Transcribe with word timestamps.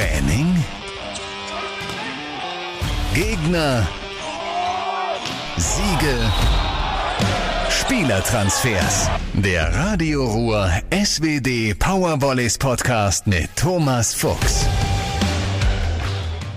Training? 0.00 0.56
Gegner? 3.14 3.86
Siege? 5.58 6.16
Spielertransfers. 7.68 9.10
Der 9.34 9.74
Radio 9.74 10.24
Ruhr 10.24 10.70
SWD 10.90 11.74
Powervolleys 11.78 12.56
Podcast 12.56 13.26
mit 13.26 13.54
Thomas 13.56 14.14
Fuchs. 14.14 14.64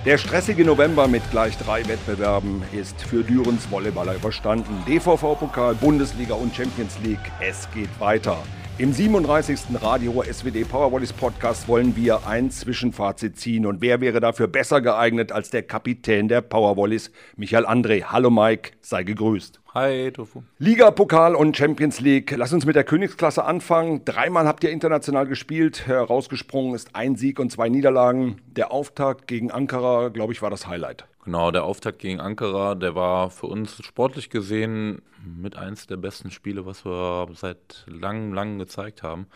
Der 0.05 0.18
stressige 0.18 0.64
November 0.64 1.10
mit 1.10 1.30
gleich 1.30 1.57
drei 1.57 1.86
Wettbewerben 1.86 2.64
ist 2.71 3.02
für 3.02 3.25
Dürens 3.25 3.66
Volleyballer 3.66 4.16
überstanden. 4.16 4.86
DVV-Pokal, 4.88 5.75
Bundesliga 5.75 6.36
und 6.36 6.55
Champions 6.55 6.94
League. 7.04 7.32
Es 7.41 7.68
geht 7.73 7.89
weiter. 8.00 8.38
Im 8.80 8.92
37. 8.92 9.80
Radio 9.84 10.24
SWD 10.24 10.68
Powerwallis 10.68 11.14
Podcast 11.14 11.68
wollen 11.68 11.96
wir 11.96 12.26
ein 12.26 12.50
Zwischenfazit 12.50 13.38
ziehen. 13.38 13.68
Und 13.68 13.82
wer 13.82 14.02
wäre 14.02 14.20
dafür 14.20 14.48
besser 14.48 14.82
geeignet 14.82 15.32
als 15.32 15.52
der 15.52 15.61
Kapitän 15.61 16.28
der 16.28 16.42
Powerwallis, 16.42 17.11
Michael 17.38 17.68
André? 17.68 18.06
Hallo 18.06 18.32
Mike, 18.32 18.71
sei 18.82 19.04
gegrüßt. 19.04 19.61
Hi, 19.75 20.11
Tofu. 20.11 20.42
Liga, 20.57 20.89
Pokal 20.89 21.36
und 21.36 21.56
Champions 21.56 22.00
League. 22.00 22.32
Lass 22.36 22.52
uns 22.52 22.66
mit 22.66 22.75
der 22.75 22.83
Königsklasse 22.83 23.46
anfangen. 23.46 24.06
Dreimal 24.06 24.47
habt 24.47 24.64
ihr 24.64 24.71
international 24.71 25.28
gespielt. 25.28 25.86
Herausgesprungen 25.86 26.74
ist 26.74 26.96
ein 26.96 27.16
Sieg 27.16 27.39
und 27.39 27.52
zwei 27.52 27.69
Niederlagen. 27.69 28.42
Der 28.47 28.71
Auftakt 28.71 29.28
gegen 29.28 29.52
Ankara, 29.52 30.10
glaube 30.10 30.33
ich, 30.33 30.42
war 30.42 30.50
das 30.50 30.66
Highlight. 30.66 31.05
Genau, 31.23 31.51
der 31.51 31.63
Auftakt 31.63 32.00
gegen 32.00 32.19
Ankara, 32.19 32.75
der 32.75 32.95
war 32.95 33.30
für 33.30 33.47
uns 33.47 33.81
sportlich 33.81 34.30
gesehen 34.30 35.02
mit 35.23 35.55
eins 35.55 35.88
der 35.88 35.95
besten 35.95 36.31
Spiele, 36.31 36.66
was 36.66 36.86
wir 36.86 37.30
seit 37.33 37.86
langem, 37.88 38.33
langem 38.33 38.59
gezeigt 38.59 39.03
haben. 39.03 39.27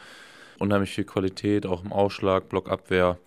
Unheimlich 0.59 0.91
viel 0.91 1.05
Qualität, 1.05 1.65
auch 1.65 1.85
im 1.85 1.93
Ausschlag, 1.93 2.49
Blockabwehr. 2.49 3.17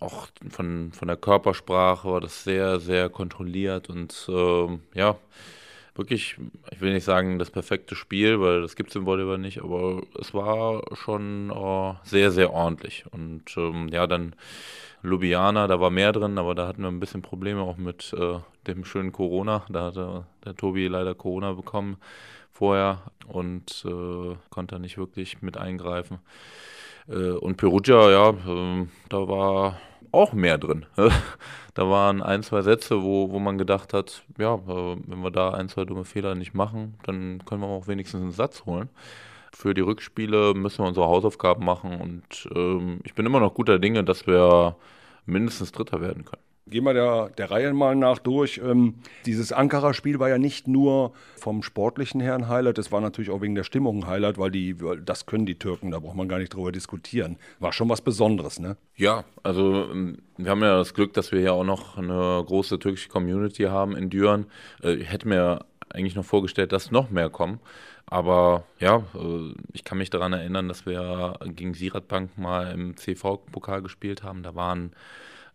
Auch 0.00 0.28
von, 0.50 0.92
von 0.92 1.08
der 1.08 1.16
Körpersprache 1.16 2.10
war 2.10 2.20
das 2.20 2.44
sehr, 2.44 2.78
sehr 2.78 3.08
kontrolliert 3.08 3.88
und 3.88 4.28
äh, 4.28 4.78
ja, 4.94 5.16
wirklich, 5.94 6.36
ich 6.70 6.80
will 6.80 6.92
nicht 6.92 7.04
sagen 7.04 7.38
das 7.38 7.50
perfekte 7.50 7.94
Spiel, 7.94 8.40
weil 8.40 8.62
das 8.62 8.76
gibt 8.76 8.90
es 8.90 8.96
im 8.96 9.06
Volleyball 9.06 9.38
nicht, 9.38 9.62
aber 9.62 10.02
es 10.20 10.34
war 10.34 10.82
schon 10.94 11.50
äh, 11.50 11.94
sehr, 12.04 12.30
sehr 12.30 12.52
ordentlich. 12.52 13.04
Und 13.10 13.42
ähm, 13.56 13.88
ja, 13.88 14.06
dann 14.06 14.34
Ljubljana, 15.02 15.66
da 15.66 15.80
war 15.80 15.90
mehr 15.90 16.12
drin, 16.12 16.38
aber 16.38 16.54
da 16.54 16.66
hatten 16.66 16.82
wir 16.82 16.88
ein 16.88 17.00
bisschen 17.00 17.22
Probleme 17.22 17.60
auch 17.60 17.76
mit 17.76 18.14
äh, 18.14 18.38
dem 18.66 18.84
schönen 18.84 19.12
Corona. 19.12 19.64
Da 19.68 19.86
hatte 19.86 20.26
der 20.44 20.56
Tobi 20.56 20.86
leider 20.88 21.14
Corona 21.14 21.52
bekommen 21.52 21.98
vorher 22.50 23.02
und 23.26 23.84
äh, 23.86 24.36
konnte 24.50 24.78
nicht 24.78 24.96
wirklich 24.96 25.42
mit 25.42 25.56
eingreifen. 25.56 26.18
Äh, 27.08 27.32
und 27.32 27.56
Perugia, 27.56 28.10
ja, 28.10 28.30
ähm, 28.46 28.90
da 29.08 29.28
war 29.28 29.80
auch 30.12 30.32
mehr 30.32 30.58
drin. 30.58 30.86
da 31.74 31.90
waren 31.90 32.22
ein, 32.22 32.42
zwei 32.42 32.62
Sätze, 32.62 33.02
wo, 33.02 33.30
wo 33.30 33.38
man 33.38 33.58
gedacht 33.58 33.92
hat, 33.92 34.22
ja, 34.38 34.54
äh, 34.54 34.96
wenn 35.06 35.22
wir 35.22 35.30
da 35.30 35.50
ein, 35.50 35.68
zwei 35.68 35.84
dumme 35.84 36.04
Fehler 36.04 36.34
nicht 36.34 36.54
machen, 36.54 36.94
dann 37.04 37.44
können 37.44 37.62
wir 37.62 37.68
auch 37.68 37.88
wenigstens 37.88 38.22
einen 38.22 38.30
Satz 38.32 38.64
holen. 38.64 38.88
Für 39.52 39.74
die 39.74 39.82
Rückspiele 39.82 40.54
müssen 40.54 40.82
wir 40.84 40.88
unsere 40.88 41.06
Hausaufgaben 41.06 41.64
machen 41.64 42.00
und 42.00 42.48
ähm, 42.54 43.00
ich 43.04 43.14
bin 43.14 43.26
immer 43.26 43.40
noch 43.40 43.54
guter 43.54 43.78
Dinge, 43.78 44.02
dass 44.04 44.26
wir 44.26 44.76
mindestens 45.26 45.72
Dritter 45.72 46.00
werden 46.00 46.24
können. 46.24 46.42
Gehen 46.66 46.84
wir 46.84 46.94
der, 46.94 47.28
der 47.36 47.50
Reihe 47.50 47.74
mal 47.74 47.94
nach 47.94 48.18
durch. 48.18 48.58
Ähm, 48.64 48.94
dieses 49.26 49.52
Ankara-Spiel 49.52 50.18
war 50.18 50.30
ja 50.30 50.38
nicht 50.38 50.66
nur 50.66 51.12
vom 51.36 51.62
sportlichen 51.62 52.22
her 52.22 52.34
ein 52.34 52.48
Highlight, 52.48 52.78
es 52.78 52.90
war 52.90 53.02
natürlich 53.02 53.28
auch 53.28 53.42
wegen 53.42 53.54
der 53.54 53.64
Stimmung 53.64 53.98
ein 53.98 54.06
Highlight, 54.06 54.38
weil 54.38 54.50
die, 54.50 54.74
das 55.04 55.26
können 55.26 55.44
die 55.44 55.58
Türken, 55.58 55.90
da 55.90 55.98
braucht 55.98 56.16
man 56.16 56.26
gar 56.26 56.38
nicht 56.38 56.54
drüber 56.54 56.72
diskutieren. 56.72 57.36
War 57.58 57.74
schon 57.74 57.90
was 57.90 58.00
Besonderes, 58.00 58.58
ne? 58.58 58.78
Ja, 58.96 59.24
also 59.42 59.90
ähm, 59.90 60.18
wir 60.38 60.50
haben 60.50 60.62
ja 60.62 60.78
das 60.78 60.94
Glück, 60.94 61.12
dass 61.12 61.32
wir 61.32 61.40
ja 61.40 61.52
auch 61.52 61.64
noch 61.64 61.98
eine 61.98 62.42
große 62.46 62.78
türkische 62.78 63.10
Community 63.10 63.64
haben 63.64 63.94
in 63.94 64.08
Düren. 64.08 64.46
Äh, 64.82 64.94
ich 64.94 65.12
hätte 65.12 65.28
mir 65.28 65.66
eigentlich 65.90 66.16
noch 66.16 66.24
vorgestellt, 66.24 66.72
dass 66.72 66.90
noch 66.90 67.10
mehr 67.10 67.28
kommen. 67.28 67.60
Aber 68.06 68.64
ja, 68.78 69.02
äh, 69.14 69.54
ich 69.72 69.84
kann 69.84 69.98
mich 69.98 70.08
daran 70.08 70.32
erinnern, 70.32 70.68
dass 70.68 70.86
wir 70.86 71.38
gegen 71.54 71.74
Sirat 71.74 72.08
Bank 72.08 72.38
mal 72.38 72.72
im 72.72 72.96
CV-Pokal 72.96 73.82
gespielt 73.82 74.22
haben. 74.22 74.42
Da 74.42 74.54
waren 74.54 74.92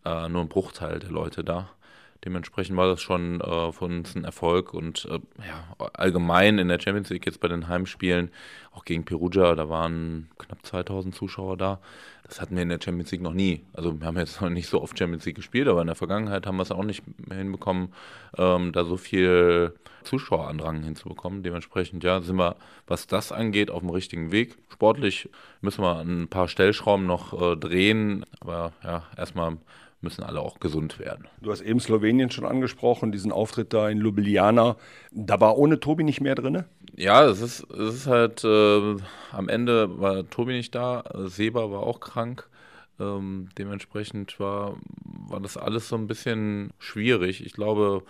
äh, 0.06 0.30
nur 0.30 0.42
ein 0.42 0.50
Bruchteil 0.50 1.00
der 1.00 1.12
Leute 1.12 1.44
da. 1.44 1.70
Dementsprechend 2.26 2.76
war 2.76 2.88
das 2.88 3.02
schon 3.02 3.40
äh, 3.40 3.72
für 3.72 3.86
uns 3.86 4.14
ein 4.14 4.26
Erfolg 4.26 4.74
und 4.74 5.06
äh, 5.06 5.20
ja, 5.48 5.88
allgemein 5.94 6.60
in 6.60 6.68
der 6.68 6.80
Champions 6.80 7.10
League 7.10 7.26
jetzt 7.26 7.40
bei 7.40 7.48
den 7.48 7.70
Heimspielen, 7.70 8.30
auch 8.74 8.84
gegen 8.84 9.06
Perugia, 9.06 9.56
da 9.56 9.70
waren 9.70 10.30
knapp 10.38 10.66
2000 10.66 11.16
Zuschauer 11.16 11.56
da. 11.56 11.80
Das 12.24 12.42
hatten 12.42 12.56
wir 12.56 12.64
in 12.64 12.70
der 12.70 12.80
Champions 12.84 13.12
League 13.12 13.22
noch 13.22 13.34
nie. 13.34 13.62
Also 13.74 13.98
wir 13.98 14.06
haben 14.06 14.18
jetzt 14.18 14.42
noch 14.42 14.50
nicht 14.50 14.68
so 14.68 14.82
oft 14.82 15.00
Champions 15.00 15.26
League 15.26 15.38
gespielt, 15.38 15.70
aber 15.70 15.80
in 15.80 15.88
der 15.88 15.96
Vergangenheit 15.96 16.46
haben 16.46 16.58
wir 16.58 16.64
es 16.64 16.72
auch 16.72 16.84
nicht 16.84 17.04
hinbekommen, 17.32 17.94
ähm, 18.38 18.74
da 18.74 18.84
so 18.84 18.98
viel 18.98 19.74
Zuschauerandrang 20.04 20.84
hinzubekommen. 20.84 21.42
Dementsprechend, 21.42 22.04
ja, 22.04 22.20
sind 22.20 22.36
wir, 22.36 22.58
was 22.86 23.08
das 23.08 23.32
angeht, 23.32 23.72
auf 23.72 23.80
dem 23.80 23.90
richtigen 23.90 24.32
Weg. 24.32 24.58
Sportlich 24.72 25.30
müssen 25.62 25.84
wir 25.84 26.00
ein 26.00 26.28
paar 26.28 26.50
Stellschrauben 26.50 27.06
noch 27.06 27.34
äh, 27.42 27.56
drehen, 27.56 28.26
aber 28.42 28.74
ja, 28.84 29.04
erstmal 29.18 29.58
müssen 30.02 30.24
alle 30.24 30.40
auch 30.40 30.60
gesund 30.60 31.00
werden. 31.00 31.28
Du 31.42 31.52
hast 31.52 31.62
eben 31.62 31.80
Slowenien 31.80 32.32
schon 32.32 32.46
angesprochen, 32.46 33.12
diesen 33.12 33.32
Auftritt 33.32 33.74
da 33.74 33.90
in 33.90 34.00
Ljubljana. 34.00 34.78
Da 35.12 35.40
war 35.40 35.58
ohne 35.58 35.80
Tobi 35.80 36.04
nicht 36.04 36.22
mehr 36.22 36.36
drin? 36.36 36.64
Ja, 36.96 37.26
es 37.26 37.42
ist, 37.42 37.70
es 37.72 37.96
ist 37.96 38.08
halt, 38.08 38.44
äh, 38.44 38.96
am 39.32 39.50
Ende 39.50 40.00
war 40.00 40.30
Tobi 40.30 40.54
nicht 40.54 40.74
da, 40.76 41.04
Seba 41.26 41.72
war 41.72 41.84
auch 41.84 42.00
krank. 42.00 42.48
Ähm, 43.00 43.50
dementsprechend 43.58 44.40
war, 44.40 44.78
war 45.04 45.40
das 45.40 45.58
alles 45.58 45.90
so 45.90 45.96
ein 45.96 46.08
bisschen 46.08 46.72
schwierig. 46.80 47.46
Ich 47.46 47.54
glaube, 47.54 48.04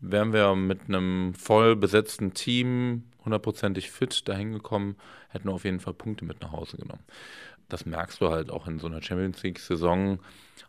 wären 0.00 0.32
wir 0.32 0.54
mit 0.54 0.88
einem 0.88 1.34
voll 1.34 1.76
besetzten 1.76 2.34
Team 2.34 3.04
hundertprozentig 3.24 3.90
fit 3.90 4.28
dahin 4.28 4.52
gekommen, 4.52 4.96
hätten 5.30 5.48
wir 5.48 5.54
auf 5.54 5.64
jeden 5.64 5.80
Fall 5.80 5.94
Punkte 5.94 6.26
mit 6.26 6.42
nach 6.42 6.52
Hause 6.52 6.76
genommen 6.76 7.02
das 7.68 7.86
merkst 7.86 8.20
du 8.20 8.30
halt 8.30 8.50
auch 8.50 8.66
in 8.66 8.78
so 8.78 8.86
einer 8.86 9.02
Champions 9.02 9.42
League-Saison, 9.42 10.18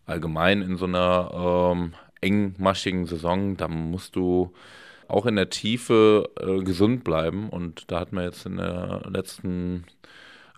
allgemein 0.05 0.61
in 0.61 0.77
so 0.77 0.85
einer 0.85 1.73
ähm, 1.73 1.93
engmaschigen 2.21 3.05
Saison, 3.05 3.57
da 3.57 3.67
musst 3.67 4.15
du 4.15 4.53
auch 5.07 5.25
in 5.25 5.35
der 5.35 5.49
Tiefe 5.49 6.29
äh, 6.39 6.63
gesund 6.63 7.03
bleiben. 7.03 7.49
Und 7.49 7.91
da 7.91 7.99
hatten 7.99 8.15
wir 8.15 8.23
jetzt 8.23 8.45
in, 8.45 8.57
der 8.57 9.03
letzten, 9.07 9.85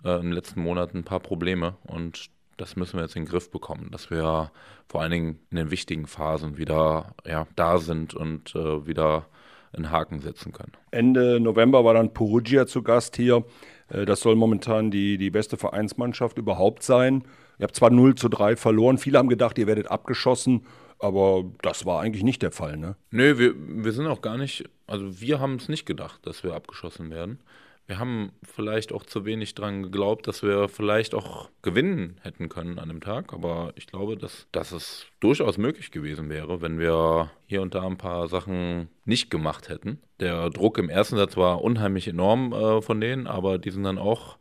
äh, 0.04 0.18
den 0.18 0.32
letzten 0.32 0.60
Monaten 0.62 0.98
ein 0.98 1.04
paar 1.04 1.20
Probleme. 1.20 1.76
Und 1.84 2.30
das 2.56 2.76
müssen 2.76 2.96
wir 2.96 3.02
jetzt 3.02 3.16
in 3.16 3.24
den 3.24 3.30
Griff 3.30 3.50
bekommen, 3.50 3.90
dass 3.90 4.10
wir 4.10 4.50
vor 4.88 5.02
allen 5.02 5.10
Dingen 5.10 5.38
in 5.50 5.56
den 5.56 5.70
wichtigen 5.70 6.06
Phasen 6.06 6.58
wieder 6.58 7.14
ja, 7.26 7.46
da 7.56 7.78
sind 7.78 8.14
und 8.14 8.54
äh, 8.54 8.86
wieder 8.86 9.26
einen 9.72 9.90
Haken 9.90 10.20
setzen 10.20 10.52
können. 10.52 10.72
Ende 10.90 11.40
November 11.40 11.84
war 11.84 11.94
dann 11.94 12.12
Perugia 12.12 12.66
zu 12.66 12.82
Gast 12.82 13.16
hier. 13.16 13.44
Äh, 13.88 14.06
das 14.06 14.20
soll 14.20 14.36
momentan 14.36 14.90
die, 14.90 15.18
die 15.18 15.30
beste 15.30 15.56
Vereinsmannschaft 15.56 16.38
überhaupt 16.38 16.82
sein. 16.82 17.24
Ihr 17.58 17.64
habt 17.64 17.74
zwar 17.74 17.90
0 17.90 18.14
zu 18.14 18.28
3 18.28 18.56
verloren, 18.56 18.98
viele 18.98 19.18
haben 19.18 19.28
gedacht, 19.28 19.58
ihr 19.58 19.66
werdet 19.66 19.90
abgeschossen, 19.90 20.64
aber 21.00 21.44
das 21.62 21.86
war 21.86 22.00
eigentlich 22.00 22.22
nicht 22.22 22.42
der 22.42 22.52
Fall, 22.52 22.76
ne? 22.76 22.96
Nö, 23.10 23.38
wir, 23.38 23.54
wir 23.56 23.92
sind 23.92 24.06
auch 24.06 24.20
gar 24.20 24.38
nicht, 24.38 24.64
also 24.86 25.20
wir 25.20 25.40
haben 25.40 25.56
es 25.56 25.68
nicht 25.68 25.84
gedacht, 25.84 26.24
dass 26.24 26.44
wir 26.44 26.54
abgeschossen 26.54 27.10
werden 27.10 27.40
wir 27.88 27.98
haben 27.98 28.32
vielleicht 28.42 28.92
auch 28.92 29.02
zu 29.02 29.24
wenig 29.24 29.54
dran 29.54 29.82
geglaubt, 29.82 30.28
dass 30.28 30.42
wir 30.42 30.68
vielleicht 30.68 31.14
auch 31.14 31.48
gewinnen 31.62 32.20
hätten 32.20 32.50
können 32.50 32.78
an 32.78 32.90
dem 32.90 33.00
Tag. 33.00 33.32
Aber 33.32 33.72
ich 33.76 33.86
glaube, 33.86 34.18
dass, 34.18 34.46
dass 34.52 34.72
es 34.72 35.06
durchaus 35.20 35.56
möglich 35.56 35.90
gewesen 35.90 36.28
wäre, 36.28 36.60
wenn 36.60 36.78
wir 36.78 37.30
hier 37.46 37.62
und 37.62 37.74
da 37.74 37.82
ein 37.84 37.96
paar 37.96 38.28
Sachen 38.28 38.90
nicht 39.06 39.30
gemacht 39.30 39.70
hätten. 39.70 40.02
Der 40.20 40.50
Druck 40.50 40.76
im 40.76 40.90
ersten 40.90 41.16
Satz 41.16 41.38
war 41.38 41.62
unheimlich 41.62 42.06
enorm 42.06 42.52
äh, 42.52 42.82
von 42.82 43.00
denen, 43.00 43.26
aber 43.26 43.56
die 43.56 43.70
sind 43.70 43.84
dann 43.84 43.96
auch, 43.96 44.36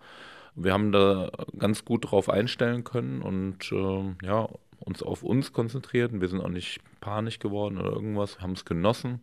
wir 0.53 0.74
haben 0.74 0.91
da 0.91 1.31
ganz 1.58 1.85
gut 1.85 2.12
drauf 2.12 2.29
einstellen 2.29 2.84
können 2.84 3.22
und 3.22 3.72
äh, 3.72 4.25
ja, 4.25 4.50
uns 4.79 5.02
auf 5.02 5.24
uns 5.24 5.53
konzentriert. 5.53 6.11
Wir 6.20 6.28
sind 6.28 6.41
auch 6.41 6.49
nicht 6.49 6.82
panisch 6.99 7.40
geworden 7.40 7.78
oder 7.78 7.94
irgendwas, 7.94 8.41
haben 8.41 8.53
es 8.53 8.66
genossen. 8.66 9.22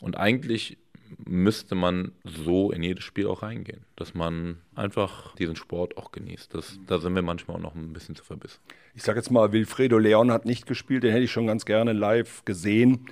Und 0.00 0.16
eigentlich 0.16 0.78
müsste 1.24 1.74
man 1.74 2.12
so 2.24 2.70
in 2.70 2.82
jedes 2.82 3.04
Spiel 3.04 3.26
auch 3.26 3.42
reingehen, 3.42 3.84
dass 3.96 4.14
man 4.14 4.58
einfach 4.74 5.34
diesen 5.36 5.56
Sport 5.56 5.96
auch 5.96 6.12
genießt. 6.12 6.54
Das, 6.54 6.78
da 6.86 6.98
sind 6.98 7.14
wir 7.14 7.22
manchmal 7.22 7.56
auch 7.56 7.62
noch 7.62 7.74
ein 7.74 7.92
bisschen 7.92 8.14
zu 8.14 8.24
verbissen. 8.24 8.60
Ich 8.94 9.02
sage 9.02 9.18
jetzt 9.18 9.30
mal, 9.30 9.52
Wilfredo 9.52 9.98
Leon 9.98 10.30
hat 10.30 10.46
nicht 10.46 10.66
gespielt, 10.66 11.02
den 11.02 11.12
hätte 11.12 11.24
ich 11.24 11.32
schon 11.32 11.46
ganz 11.46 11.66
gerne 11.66 11.92
live 11.92 12.44
gesehen. 12.44 13.06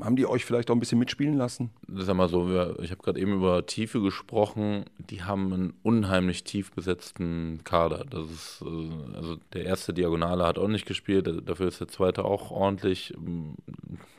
Haben 0.00 0.16
die 0.16 0.26
euch 0.26 0.44
vielleicht 0.44 0.70
auch 0.70 0.74
ein 0.74 0.80
bisschen 0.80 0.98
mitspielen 0.98 1.34
lassen? 1.34 1.70
Sag 1.88 2.14
mal 2.14 2.28
so, 2.28 2.48
ich 2.80 2.90
habe 2.90 3.02
gerade 3.02 3.20
eben 3.20 3.34
über 3.34 3.66
Tiefe 3.66 4.00
gesprochen. 4.00 4.84
Die 4.98 5.22
haben 5.22 5.52
einen 5.52 5.72
unheimlich 5.82 6.44
tief 6.44 6.70
besetzten 6.72 7.60
Kader. 7.64 8.04
Das 8.08 8.30
ist, 8.30 8.62
äh, 8.62 9.16
also 9.16 9.36
der 9.52 9.64
erste 9.64 9.92
Diagonale 9.92 10.46
hat 10.46 10.58
auch 10.58 10.68
nicht 10.68 10.86
gespielt, 10.86 11.28
dafür 11.44 11.68
ist 11.68 11.80
der 11.80 11.88
zweite 11.88 12.24
auch 12.24 12.50
ordentlich. 12.50 13.14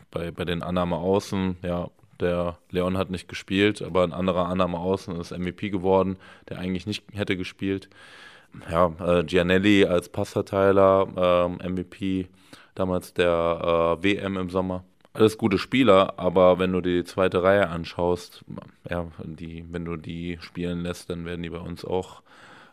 Bei, 0.09 0.31
bei 0.31 0.43
den 0.43 0.61
Annahme 0.61 0.97
außen, 0.97 1.57
ja, 1.63 1.89
der 2.21 2.57
Leon 2.69 2.97
hat 2.97 3.09
nicht 3.09 3.27
gespielt, 3.27 3.81
aber 3.81 4.03
ein 4.03 4.13
anderer 4.13 4.47
Annahme 4.47 4.77
außen 4.79 5.19
ist 5.19 5.37
MVP 5.37 5.69
geworden, 5.69 6.17
der 6.49 6.59
eigentlich 6.59 6.87
nicht 6.87 7.03
hätte 7.13 7.35
gespielt. 7.35 7.89
ja, 8.69 8.91
äh, 8.99 9.23
Gianelli 9.23 9.85
als 9.85 10.09
Passverteiler, 10.09 11.49
äh, 11.61 11.69
MVP 11.69 12.27
damals 12.75 13.13
der 13.13 13.97
äh, 13.99 14.03
WM 14.03 14.37
im 14.37 14.49
Sommer. 14.49 14.83
Alles 15.13 15.37
gute 15.37 15.57
Spieler, 15.57 16.13
aber 16.17 16.57
wenn 16.57 16.71
du 16.71 16.79
die 16.79 17.03
zweite 17.03 17.43
Reihe 17.43 17.67
anschaust, 17.67 18.45
ja, 18.89 19.07
die, 19.23 19.65
wenn 19.69 19.83
du 19.83 19.97
die 19.97 20.37
spielen 20.39 20.83
lässt, 20.83 21.09
dann 21.09 21.25
werden 21.25 21.43
die 21.43 21.49
bei 21.49 21.59
uns 21.59 21.83
auch 21.83 22.21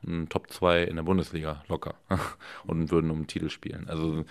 ein 0.06 0.28
Top 0.28 0.50
2 0.50 0.84
in 0.84 0.96
der 0.96 1.02
Bundesliga 1.02 1.64
locker 1.66 1.94
und 2.66 2.92
würden 2.92 3.10
um 3.10 3.22
den 3.22 3.26
Titel 3.26 3.50
spielen. 3.50 3.88
Also 3.88 4.24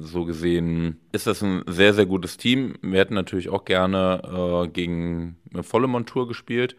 so 0.00 0.24
gesehen 0.24 1.00
ist 1.12 1.26
das 1.26 1.42
ein 1.42 1.62
sehr, 1.66 1.94
sehr 1.94 2.06
gutes 2.06 2.36
Team. 2.36 2.74
Wir 2.82 3.00
hätten 3.00 3.14
natürlich 3.14 3.48
auch 3.48 3.64
gerne 3.64 4.22
äh, 4.64 4.68
gegen 4.68 5.36
eine 5.52 5.62
volle 5.62 5.86
Montur 5.86 6.28
gespielt. 6.28 6.76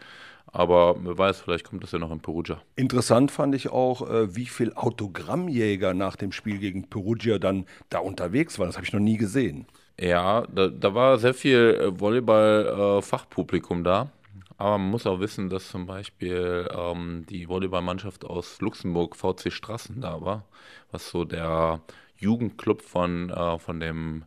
Aber 0.54 0.96
wer 1.04 1.18
weiß, 1.18 1.42
vielleicht 1.42 1.68
kommt 1.68 1.82
das 1.84 1.92
ja 1.94 2.00
noch 2.00 2.12
in 2.12 2.20
Perugia. 2.20 2.62
Interessant 2.76 3.32
fand 3.32 3.56
ich 3.56 3.70
auch, 3.70 4.08
äh, 4.08 4.36
wie 4.36 4.46
viel 4.46 4.72
Autogrammjäger 4.74 5.96
nach 5.96 6.16
dem 6.16 6.32
Spiel 6.32 6.60
gegen 6.60 6.90
Perugia 6.90 7.40
dann 7.40 7.66
da 7.90 8.00
unterwegs 8.00 8.60
waren. 8.60 8.68
Das 8.68 8.76
habe 8.76 8.86
ich 8.86 8.94
noch 8.94 9.00
nie 9.00 9.18
gesehen. 9.18 9.66
Ja, 10.00 10.46
da, 10.54 10.68
da 10.68 10.94
war 10.94 11.18
sehr 11.18 11.34
viel 11.34 11.80
äh, 11.80 12.00
Volleyball-Fachpublikum 12.00 13.80
äh, 13.80 13.84
da. 13.84 14.12
Aber 14.58 14.78
man 14.78 14.92
muss 14.92 15.08
auch 15.08 15.20
wissen, 15.20 15.50
dass 15.50 15.70
zum 15.70 15.88
Beispiel 15.88 16.70
ähm, 16.72 17.26
die 17.30 17.50
Volleyballmannschaft 17.50 18.24
aus 18.24 18.62
Luxemburg, 18.62 19.16
VC 19.16 19.52
Straßen, 19.52 20.02
da 20.02 20.22
war, 20.22 20.46
was 20.92 21.10
so 21.10 21.26
der 21.26 21.82
Jugendclub 22.24 22.82
von, 22.82 23.30
äh, 23.30 23.60
von 23.60 23.80
dem 23.80 24.24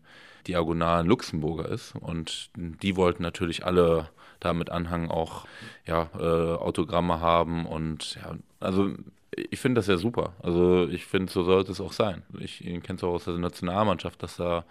diagonalen 0.46 1.06
Luxemburger 1.06 1.68
ist. 1.68 1.94
Und 1.96 2.50
die 2.56 2.96
wollten 2.96 3.22
natürlich 3.22 3.64
alle 3.64 4.10
da 4.40 4.52
mit 4.52 4.70
Anhang 4.70 5.10
auch 5.10 5.46
ja, 5.86 6.10
äh, 6.18 6.54
Autogramme 6.56 7.20
haben 7.20 7.66
und 7.66 8.16
ja, 8.16 8.36
also 8.60 8.90
ich 9.36 9.58
finde 9.58 9.80
das 9.80 9.86
ja 9.86 9.96
super. 9.96 10.34
Also 10.42 10.88
ich 10.88 11.04
finde, 11.04 11.32
so 11.32 11.42
sollte 11.42 11.72
es 11.72 11.80
auch 11.80 11.92
sein. 11.92 12.22
Ich 12.38 12.58
kenne 12.60 12.96
es 12.96 13.04
auch 13.04 13.14
aus 13.14 13.24
der 13.24 13.34
Nationalmannschaft, 13.34 14.22
dass 14.22 14.36
da, 14.36 14.64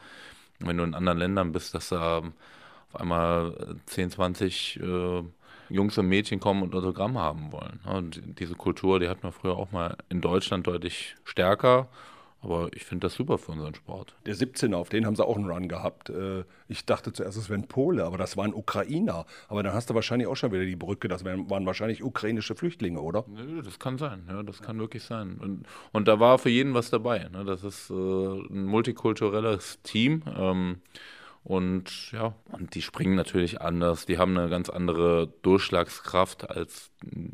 wenn 0.59 0.77
du 0.77 0.83
in 0.83 0.95
anderen 0.95 1.19
Ländern 1.19 1.51
bist, 1.51 1.75
dass 1.75 1.89
da 1.89 2.19
auf 2.19 3.01
einmal 3.01 3.75
10, 3.85 4.11
20 4.11 4.79
äh, 4.81 5.23
Jungs 5.69 5.97
und 5.97 6.07
Mädchen 6.07 6.39
kommen 6.39 6.63
und 6.63 6.73
Autogramme 6.73 7.19
haben 7.19 7.51
wollen. 7.51 7.79
Und 7.85 8.21
diese 8.39 8.55
Kultur, 8.55 8.99
die 8.99 9.09
hat 9.09 9.23
man 9.23 9.31
früher 9.31 9.55
auch 9.55 9.71
mal 9.71 9.97
in 10.09 10.21
Deutschland 10.21 10.65
deutlich 10.67 11.15
stärker 11.25 11.87
aber 12.45 12.69
ich 12.73 12.85
finde 12.85 13.07
das 13.07 13.15
super 13.15 13.37
für 13.39 13.51
unseren 13.51 13.73
Sport. 13.73 14.15
Der 14.27 14.35
17er, 14.35 14.75
auf 14.75 14.89
den 14.89 15.05
haben 15.05 15.15
sie 15.15 15.25
auch 15.25 15.35
einen 15.35 15.49
Run 15.49 15.67
gehabt. 15.67 16.09
Äh, 16.09 16.43
ich 16.67 16.85
dachte 16.85 17.11
zuerst, 17.11 17.37
es 17.37 17.49
wären 17.49 17.67
Pole, 17.67 18.05
aber 18.05 18.17
das 18.17 18.37
waren 18.37 18.53
Ukrainer. 18.53 19.25
Aber 19.47 19.63
dann 19.63 19.73
hast 19.73 19.89
du 19.89 19.95
wahrscheinlich 19.95 20.27
auch 20.27 20.35
schon 20.35 20.51
wieder 20.51 20.65
die 20.65 20.75
Brücke. 20.75 21.07
Das 21.07 21.25
waren 21.25 21.65
wahrscheinlich 21.65 22.03
ukrainische 22.03 22.55
Flüchtlinge, 22.55 23.01
oder? 23.01 23.25
Das 23.63 23.79
kann 23.79 23.97
sein. 23.97 24.27
Ja, 24.29 24.43
das 24.43 24.61
kann 24.61 24.79
wirklich 24.79 25.03
sein. 25.03 25.37
Und, 25.39 25.65
und 25.91 26.07
da 26.07 26.19
war 26.19 26.37
für 26.37 26.49
jeden 26.49 26.75
was 26.75 26.91
dabei. 26.91 27.27
Ne? 27.31 27.43
Das 27.45 27.63
ist 27.63 27.89
äh, 27.89 27.93
ein 27.93 28.65
multikulturelles 28.65 29.81
Team. 29.81 30.21
Ähm, 30.37 30.81
und 31.43 32.11
ja, 32.11 32.33
und 32.51 32.73
die 32.73 32.81
springen 32.81 33.15
natürlich 33.15 33.61
anders. 33.61 34.05
Die 34.05 34.17
haben 34.17 34.37
eine 34.37 34.49
ganz 34.49 34.69
andere 34.69 35.31
Durchschlagskraft 35.43 36.49
als 36.49 36.91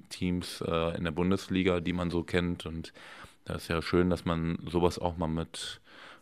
Teams 0.10 0.62
äh, 0.68 0.98
in 0.98 1.06
der 1.06 1.12
Bundesliga, 1.12 1.80
die 1.80 1.94
man 1.94 2.10
so 2.12 2.24
kennt. 2.24 2.66
Und 2.66 2.92
das 3.46 3.64
ist 3.64 3.68
ja 3.70 3.82
schön, 3.82 4.10
dass 4.10 4.26
man 4.26 4.58
sowas 4.70 5.00
auch 5.00 5.18
mal 5.18 5.28
mit, 5.28 5.82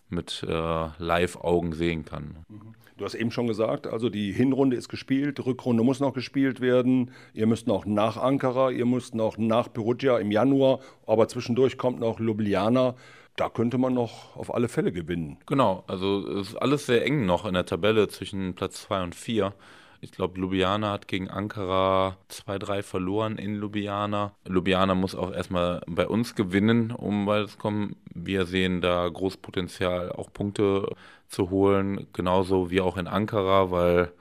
mit 0.09 0.45
äh, 0.47 0.87
Live-Augen 0.97 1.73
sehen 1.73 2.05
kann. 2.05 2.45
Mhm. 2.47 2.75
Du 2.99 3.05
hast 3.05 3.15
eben 3.15 3.31
schon 3.31 3.47
gesagt, 3.47 3.87
also 3.87 4.09
die 4.09 4.33
Hinrunde 4.33 4.75
ist 4.75 4.89
gespielt, 4.89 5.37
die 5.37 5.41
Rückrunde 5.41 5.83
muss 5.83 6.01
noch 6.01 6.13
gespielt 6.13 6.59
werden. 6.59 7.11
Ihr 7.33 7.47
müsst 7.47 7.65
noch 7.65 7.85
nach 7.85 8.17
Ankara, 8.17 8.71
ihr 8.71 8.85
müsst 8.85 9.15
noch 9.15 9.37
nach 9.37 9.71
Perugia 9.71 10.17
im 10.17 10.31
Januar, 10.31 10.79
aber 11.07 11.29
zwischendurch 11.29 11.77
kommt 11.77 12.01
noch 12.01 12.19
Ljubljana. 12.19 12.95
Da 13.37 13.47
könnte 13.47 13.77
man 13.77 13.93
noch 13.93 14.35
auf 14.35 14.53
alle 14.53 14.67
Fälle 14.67 14.91
gewinnen. 14.91 15.37
Genau, 15.45 15.85
also 15.87 16.27
es 16.27 16.49
ist 16.49 16.55
alles 16.57 16.87
sehr 16.87 17.05
eng 17.05 17.25
noch 17.25 17.45
in 17.45 17.53
der 17.53 17.65
Tabelle 17.65 18.09
zwischen 18.09 18.53
Platz 18.53 18.81
2 18.81 19.03
und 19.03 19.15
4. 19.15 19.53
Ich 20.01 20.11
glaube, 20.11 20.39
Ljubljana 20.39 20.91
hat 20.91 21.09
gegen 21.09 21.29
Ankara 21.29 22.15
2-3 22.31 22.83
verloren 22.83 23.37
in 23.37 23.55
Ljubljana. 23.55 24.31
Ljubljana 24.47 24.95
muss 24.95 25.13
auch 25.13 25.33
erstmal 25.33 25.81
bei 25.87 26.07
uns 26.07 26.35
gewinnen, 26.35 26.91
um 26.91 27.27
weiterzukommen. 27.27 27.97
Wir 28.05 28.45
sehen 28.45 28.79
da 28.79 29.09
Großpotenzial, 29.09 30.13
auch 30.13 30.31
Punkte 30.31 30.95
zu 31.27 31.49
holen, 31.49 32.07
genauso 32.13 32.71
wie 32.71 32.79
auch 32.79 32.95
in 32.95 33.07
Ankara, 33.07 33.71
weil 33.71 34.13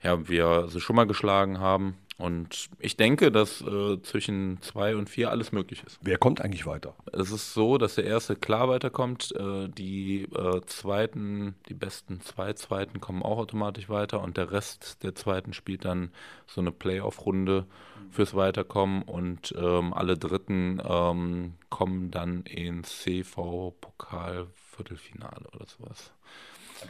ja, 0.00 0.28
wir 0.28 0.68
sie 0.68 0.80
schon 0.80 0.94
mal 0.94 1.06
geschlagen 1.06 1.58
haben. 1.58 1.96
Und 2.18 2.70
ich 2.78 2.96
denke, 2.96 3.30
dass 3.30 3.60
äh, 3.60 4.00
zwischen 4.00 4.56
zwei 4.62 4.96
und 4.96 5.10
vier 5.10 5.30
alles 5.30 5.52
möglich 5.52 5.82
ist. 5.84 5.98
Wer 6.00 6.16
kommt 6.16 6.40
eigentlich 6.40 6.64
weiter? 6.64 6.94
Es 7.12 7.30
ist 7.30 7.52
so, 7.52 7.76
dass 7.76 7.96
der 7.96 8.04
erste 8.04 8.36
klar 8.36 8.70
weiterkommt. 8.70 9.34
Äh, 9.36 9.68
die 9.68 10.22
äh, 10.22 10.62
zweiten, 10.64 11.56
die 11.68 11.74
besten 11.74 12.22
zwei 12.22 12.54
Zweiten 12.54 13.00
kommen 13.00 13.22
auch 13.22 13.36
automatisch 13.36 13.90
weiter 13.90 14.22
und 14.22 14.38
der 14.38 14.50
Rest 14.50 15.02
der 15.02 15.14
Zweiten 15.14 15.52
spielt 15.52 15.84
dann 15.84 16.10
so 16.46 16.62
eine 16.62 16.72
Playoff-Runde 16.72 17.66
fürs 18.10 18.34
Weiterkommen 18.34 19.02
und 19.02 19.54
ähm, 19.58 19.92
alle 19.92 20.16
Dritten 20.16 20.80
ähm, 20.82 21.52
kommen 21.68 22.10
dann 22.10 22.44
ins 22.44 23.02
CV-Pokal-Viertelfinale 23.02 25.48
oder 25.54 25.66
sowas. 25.66 26.14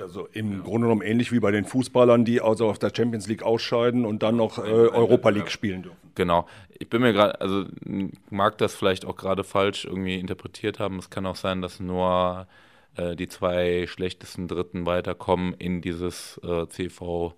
Also 0.00 0.28
im 0.32 0.62
Grunde 0.62 0.86
genommen 0.86 1.02
ähnlich 1.02 1.32
wie 1.32 1.40
bei 1.40 1.50
den 1.50 1.64
Fußballern, 1.64 2.24
die 2.24 2.40
also 2.40 2.68
aus 2.68 2.78
der 2.78 2.92
Champions 2.94 3.26
League 3.26 3.42
ausscheiden 3.42 4.04
und 4.04 4.22
dann 4.22 4.36
noch 4.36 4.58
äh, 4.58 4.62
Europa 4.62 5.30
League 5.30 5.50
spielen 5.50 5.82
dürfen. 5.82 5.98
Genau. 6.14 6.46
Ich 6.78 6.88
bin 6.88 7.02
mir 7.02 7.12
gerade, 7.12 7.40
also 7.40 7.64
mag 8.30 8.58
das 8.58 8.74
vielleicht 8.74 9.04
auch 9.04 9.16
gerade 9.16 9.44
falsch 9.44 9.84
irgendwie 9.84 10.18
interpretiert 10.18 10.78
haben. 10.78 10.98
Es 10.98 11.10
kann 11.10 11.26
auch 11.26 11.36
sein, 11.36 11.62
dass 11.62 11.80
nur 11.80 12.46
äh, 12.96 13.16
die 13.16 13.28
zwei 13.28 13.86
schlechtesten 13.86 14.48
Dritten 14.48 14.86
weiterkommen 14.86 15.54
in 15.54 15.80
dieses 15.80 16.40
äh, 16.42 16.66
CV 16.68 17.34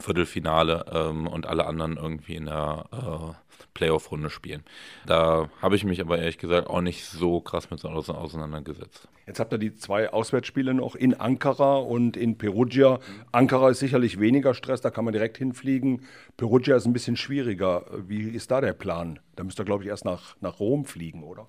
Viertelfinale 0.00 0.86
ähm, 0.92 1.26
und 1.26 1.46
alle 1.46 1.66
anderen 1.66 1.96
irgendwie 1.96 2.36
in 2.36 2.46
der 2.46 2.84
äh, 2.92 3.34
Playoff-Runde 3.74 4.30
spielen. 4.30 4.62
Da 5.06 5.48
habe 5.60 5.76
ich 5.76 5.84
mich 5.84 6.00
aber 6.00 6.18
ehrlich 6.18 6.38
gesagt 6.38 6.68
auch 6.68 6.80
nicht 6.80 7.04
so 7.04 7.40
krass 7.40 7.70
mit 7.70 7.84
auseinandergesetzt. 7.84 9.08
Jetzt 9.26 9.40
habt 9.40 9.52
ihr 9.52 9.58
die 9.58 9.74
zwei 9.74 10.10
Auswärtsspiele 10.10 10.74
noch 10.74 10.94
in 10.94 11.14
Ankara 11.14 11.76
und 11.76 12.16
in 12.16 12.38
Perugia. 12.38 12.98
Ankara 13.30 13.70
ist 13.70 13.80
sicherlich 13.80 14.18
weniger 14.18 14.54
Stress, 14.54 14.80
da 14.80 14.90
kann 14.90 15.04
man 15.04 15.12
direkt 15.12 15.38
hinfliegen. 15.38 16.02
Perugia 16.36 16.76
ist 16.76 16.86
ein 16.86 16.92
bisschen 16.92 17.16
schwieriger. 17.16 17.84
Wie 18.06 18.30
ist 18.30 18.50
da 18.50 18.60
der 18.60 18.72
Plan? 18.72 19.18
Da 19.36 19.44
müsst 19.44 19.60
ihr, 19.60 19.64
glaube 19.64 19.84
ich, 19.84 19.90
erst 19.90 20.04
nach, 20.04 20.36
nach 20.40 20.60
Rom 20.60 20.84
fliegen, 20.84 21.22
oder? 21.22 21.46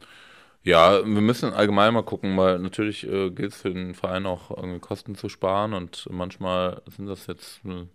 Ja, 0.63 1.06
wir 1.06 1.21
müssen 1.21 1.53
allgemein 1.53 1.94
mal 1.94 2.03
gucken, 2.03 2.35
weil 2.38 2.59
natürlich 2.59 3.07
äh, 3.07 3.29
gilt 3.31 3.53
es 3.53 3.61
für 3.61 3.73
den 3.73 3.94
Verein 3.95 4.25
auch 4.25 4.51
irgendwie 4.51 4.79
Kosten 4.79 5.15
zu 5.15 5.29
sparen 5.29 5.73
und 5.73 6.07
manchmal 6.12 6.81
sind 6.86 7.07
das 7.07 7.27
jetzt, 7.27 7.62
äh, 7.65 7.86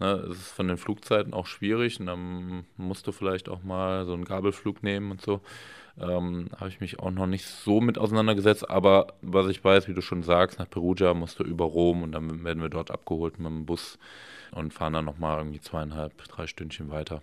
ne, 0.00 0.12
ist 0.28 0.38
es 0.38 0.50
von 0.50 0.66
den 0.66 0.78
Flugzeiten 0.78 1.32
auch 1.32 1.46
schwierig 1.46 2.00
und 2.00 2.06
dann 2.06 2.66
musst 2.76 3.06
du 3.06 3.12
vielleicht 3.12 3.48
auch 3.48 3.62
mal 3.62 4.04
so 4.04 4.14
einen 4.14 4.24
Gabelflug 4.24 4.82
nehmen 4.82 5.12
und 5.12 5.22
so. 5.22 5.40
Ähm, 6.00 6.50
Habe 6.56 6.70
ich 6.70 6.80
mich 6.80 7.00
auch 7.00 7.10
noch 7.12 7.26
nicht 7.26 7.46
so 7.46 7.80
mit 7.80 7.98
auseinandergesetzt, 7.98 8.70
aber 8.70 9.14
was 9.22 9.48
ich 9.48 9.64
weiß, 9.64 9.88
wie 9.88 9.94
du 9.94 10.02
schon 10.02 10.22
sagst, 10.24 10.58
nach 10.58 10.70
Perugia 10.70 11.14
musst 11.14 11.40
du 11.40 11.44
über 11.44 11.66
Rom 11.66 12.02
und 12.04 12.12
dann 12.12 12.44
werden 12.44 12.62
wir 12.62 12.70
dort 12.70 12.90
abgeholt 12.90 13.38
mit 13.38 13.48
dem 13.48 13.66
Bus 13.66 13.98
und 14.52 14.74
fahren 14.74 14.94
dann 14.94 15.04
nochmal 15.06 15.38
irgendwie 15.38 15.60
zweieinhalb, 15.60 16.16
drei 16.28 16.46
Stündchen 16.48 16.90
weiter. 16.90 17.22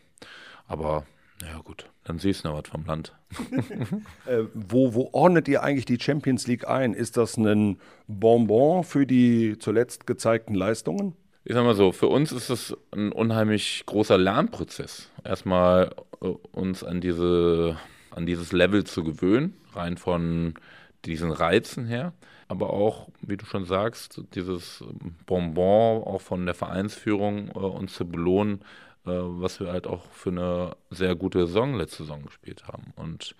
Aber 0.67 1.05
ja 1.41 1.59
gut, 1.63 1.89
dann 2.03 2.19
siehst 2.19 2.43
du 2.43 2.49
noch 2.49 2.57
was 2.57 2.69
vom 2.69 2.85
Land. 2.85 3.13
äh, 4.25 4.43
wo, 4.53 4.93
wo 4.93 5.09
ordnet 5.11 5.47
ihr 5.47 5.63
eigentlich 5.63 5.85
die 5.85 5.99
Champions 5.99 6.47
League 6.47 6.67
ein? 6.67 6.93
Ist 6.93 7.17
das 7.17 7.37
ein 7.37 7.79
Bonbon 8.07 8.83
für 8.83 9.05
die 9.05 9.57
zuletzt 9.59 10.07
gezeigten 10.07 10.55
Leistungen? 10.55 11.15
Ich 11.43 11.53
sag 11.53 11.63
mal 11.63 11.75
so, 11.75 11.91
für 11.91 12.07
uns 12.07 12.31
ist 12.31 12.49
es 12.49 12.75
ein 12.91 13.11
unheimlich 13.11 13.83
großer 13.85 14.17
Lernprozess. 14.17 15.11
Erstmal 15.23 15.93
äh, 16.21 16.27
uns 16.51 16.83
an 16.83 17.01
diese 17.01 17.77
an 18.15 18.25
dieses 18.25 18.51
Level 18.51 18.85
zu 18.85 19.03
gewöhnen, 19.03 19.55
rein 19.73 19.97
von 19.97 20.55
diesen 21.03 21.31
Reizen 21.31 21.85
her. 21.85 22.13
Aber 22.47 22.71
auch, 22.71 23.09
wie 23.21 23.37
du 23.37 23.45
schon 23.45 23.65
sagst, 23.65 24.21
dieses 24.35 24.83
Bonbon 25.25 26.03
auch 26.03 26.21
von 26.21 26.45
der 26.45 26.55
Vereinsführung 26.55 27.49
äh, 27.49 27.59
uns 27.59 27.93
zu 27.93 28.07
belohnen, 28.07 28.61
was 29.05 29.59
wir 29.59 29.71
halt 29.71 29.87
auch 29.87 30.05
für 30.11 30.29
eine 30.29 30.75
sehr 30.89 31.15
gute 31.15 31.45
Saison 31.47 31.75
letzte 31.75 32.03
Saison 32.03 32.23
gespielt 32.23 32.67
haben. 32.67 32.93
Und 32.95 33.35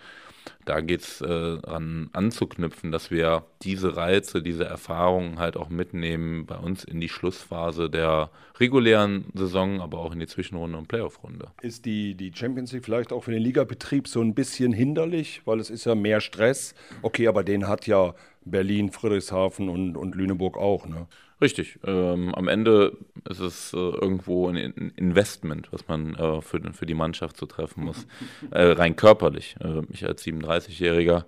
da 0.66 0.82
geht 0.82 1.02
es 1.02 1.22
äh, 1.22 1.58
an 1.66 2.10
anzuknüpfen, 2.14 2.92
dass 2.92 3.12
wir 3.12 3.46
diese 3.62 3.96
Reize, 3.96 4.42
diese 4.42 4.66
Erfahrungen 4.66 5.40
halt 5.40 5.58
auch 5.58 5.70
mitnehmen 5.70 6.46
bei 6.46 6.58
uns 6.58 6.84
in 6.84 7.00
die 7.00 7.10
Schlussphase 7.10 7.90
der 7.90 8.30
regulären 8.60 9.26
Saison, 9.34 9.82
aber 9.82 10.00
auch 10.00 10.12
in 10.12 10.20
die 10.20 10.28
Zwischenrunde 10.28 10.78
und 10.78 10.88
Playoff-Runde. 10.88 11.48
Ist 11.62 11.86
die, 11.86 12.16
die 12.16 12.32
Champions 12.34 12.72
League 12.72 12.86
vielleicht 12.86 13.14
auch 13.14 13.24
für 13.24 13.32
den 13.32 13.42
Ligabetrieb 13.42 14.08
so 14.08 14.22
ein 14.22 14.34
bisschen 14.34 14.74
hinderlich, 14.74 15.42
weil 15.46 15.60
es 15.60 15.70
ist 15.70 15.86
ja 15.86 15.96
mehr 15.96 16.22
Stress. 16.22 16.74
Okay, 17.02 17.28
aber 17.28 17.44
den 17.44 17.68
hat 17.68 17.88
ja 17.88 18.16
Berlin, 18.46 18.92
Friedrichshafen 18.92 19.70
und, 19.70 19.98
und 19.98 20.16
Lüneburg 20.16 20.58
auch, 20.58 20.86
ne? 20.86 21.08
Richtig. 21.42 21.80
Ähm, 21.86 22.34
am 22.34 22.48
Ende 22.48 22.98
ist 23.30 23.40
es 23.40 23.74
äh, 23.74 23.78
irgendwo 23.78 24.48
ein 24.48 24.56
Investment, 24.96 25.68
was 25.72 25.86
man 25.88 26.16
äh, 26.16 26.42
für, 26.42 26.62
für 26.72 26.86
die 26.86 26.94
Mannschaft 26.94 27.36
zu 27.36 27.46
treffen 27.46 27.84
muss. 27.84 28.08
äh, 28.52 28.62
rein 28.62 28.96
körperlich. 28.96 29.58
Äh, 29.60 29.82
ich 29.90 30.06
als 30.06 30.24
37 30.24 30.55
31-Jähriger. 30.56 31.26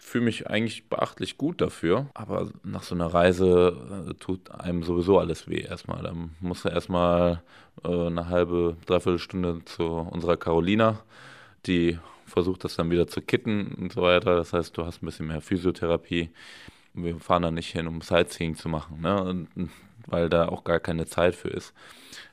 Fühle 0.00 0.24
mich 0.24 0.48
eigentlich 0.48 0.88
beachtlich 0.88 1.36
gut 1.36 1.60
dafür, 1.60 2.06
aber 2.14 2.50
nach 2.64 2.82
so 2.82 2.94
einer 2.94 3.12
Reise 3.12 4.08
äh, 4.08 4.14
tut 4.14 4.50
einem 4.50 4.82
sowieso 4.82 5.18
alles 5.18 5.48
weh 5.48 5.60
erstmal. 5.60 6.02
Dann 6.02 6.34
musst 6.40 6.64
du 6.64 6.70
erstmal 6.70 7.42
äh, 7.84 8.06
eine 8.06 8.28
halbe, 8.28 8.76
dreiviertel 8.86 9.18
Stunde 9.18 9.64
zu 9.66 9.84
unserer 9.84 10.38
Carolina, 10.38 11.02
die 11.66 11.98
versucht 12.24 12.64
das 12.64 12.76
dann 12.76 12.90
wieder 12.90 13.06
zu 13.06 13.20
kitten 13.20 13.74
und 13.74 13.92
so 13.92 14.02
weiter. 14.02 14.36
Das 14.36 14.52
heißt, 14.52 14.76
du 14.76 14.86
hast 14.86 15.02
ein 15.02 15.06
bisschen 15.06 15.26
mehr 15.26 15.42
Physiotherapie. 15.42 16.30
Wir 16.94 17.18
fahren 17.18 17.42
da 17.42 17.50
nicht 17.50 17.70
hin, 17.72 17.86
um 17.86 18.00
Sightseeing 18.00 18.56
zu 18.56 18.68
machen, 18.68 19.00
ne? 19.00 19.46
weil 20.06 20.28
da 20.28 20.48
auch 20.48 20.64
gar 20.64 20.80
keine 20.80 21.06
Zeit 21.06 21.34
für 21.34 21.48
ist, 21.48 21.74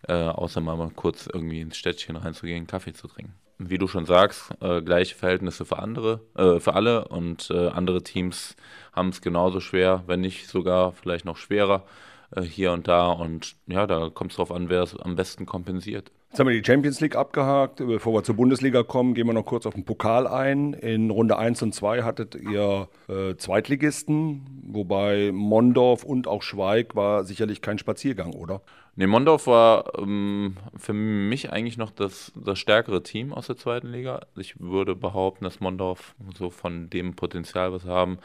äh, 0.08 0.14
außer 0.14 0.62
mal 0.62 0.90
kurz 0.96 1.28
irgendwie 1.28 1.62
ins 1.62 1.78
Städtchen 1.78 2.16
reinzugehen, 2.16 2.68
Kaffee 2.68 2.94
zu 2.94 3.08
trinken. 3.08 3.34
Wie 3.58 3.78
du 3.78 3.88
schon 3.88 4.06
sagst, 4.06 4.52
äh, 4.60 4.82
gleiche 4.82 5.16
Verhältnisse 5.16 5.64
für 5.64 5.80
andere, 5.80 6.20
äh, 6.36 6.60
für 6.60 6.74
alle 6.74 7.08
und 7.08 7.50
äh, 7.52 7.70
andere 7.70 8.04
Teams 8.04 8.58
haben 8.92 9.10
es 9.10 9.22
genauso 9.22 9.62
schwer, 9.62 10.04
wenn 10.08 10.20
nicht 10.20 10.50
sogar 10.50 10.92
vielleicht 10.92 11.24
noch 11.24 11.38
schwerer 11.38 11.86
äh, 12.32 12.42
hier 12.42 12.72
und 12.72 12.88
da. 12.88 13.12
Und 13.12 13.56
ja, 13.68 13.88
da 13.88 14.10
kommt 14.10 14.32
es 14.32 14.38
darauf 14.38 14.52
an, 14.52 14.70
wer 14.70 14.84
es 14.84 14.96
am 14.96 15.16
besten 15.16 15.46
kompensiert. 15.46 16.12
Jetzt 16.36 16.42
haben 16.42 16.48
wir 16.48 16.62
die 16.62 16.66
Champions 16.66 17.00
League 17.00 17.16
abgehakt. 17.16 17.78
Bevor 17.78 18.14
wir 18.14 18.24
zur 18.24 18.36
Bundesliga 18.36 18.84
kommen, 18.84 19.14
gehen 19.14 19.26
wir 19.26 19.32
noch 19.32 19.46
kurz 19.46 19.66
auf 19.66 19.74
den 19.74 19.86
Pokal 19.86 20.28
ein. 20.28 20.74
In 20.74 21.10
Runde 21.10 21.38
1 21.38 21.62
und 21.62 21.74
2 21.74 22.04
hattet 22.04 22.36
ihr 22.36 22.90
äh, 23.08 23.36
Zweitligisten, 23.38 24.46
wobei 24.68 25.32
Mondorf 25.32 26.04
und 26.04 26.28
auch 26.28 26.42
Schweig 26.42 26.94
war 26.94 27.24
sicherlich 27.24 27.62
kein 27.62 27.78
Spaziergang, 27.78 28.34
oder? 28.34 28.62
Nee, 28.98 29.08
Mondorf 29.08 29.48
war 29.48 29.98
ähm, 29.98 30.58
für 30.76 30.92
mich 30.92 31.54
eigentlich 31.54 31.78
noch 31.78 31.92
das, 31.92 32.34
das 32.36 32.60
stärkere 32.60 33.02
Team 33.02 33.34
aus 33.34 33.48
der 33.48 33.56
zweiten 33.56 33.88
Liga. 33.88 34.26
Ich 34.36 34.60
würde 34.60 34.94
behaupten, 34.94 35.46
dass 35.46 35.62
Mondorf 35.62 36.16
so 36.38 36.50
von 36.50 36.90
dem 36.90 37.16
Potenzial, 37.16 37.72
was 37.72 37.84
sie 37.84 37.90
haben, 37.90 38.20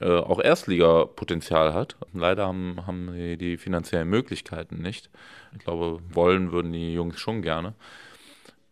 äh, 0.00 0.18
auch 0.18 0.40
Erstliga-Potenzial 0.40 1.72
hat. 1.72 1.96
Leider 2.12 2.46
haben, 2.46 2.86
haben 2.86 3.12
die, 3.14 3.36
die 3.36 3.56
finanziellen 3.56 4.08
Möglichkeiten 4.08 4.82
nicht. 4.82 5.10
Ich 5.52 5.60
glaube, 5.60 6.00
wollen 6.10 6.52
würden 6.52 6.72
die 6.72 6.94
Jungs 6.94 7.18
schon 7.20 7.42
gerne. 7.42 7.74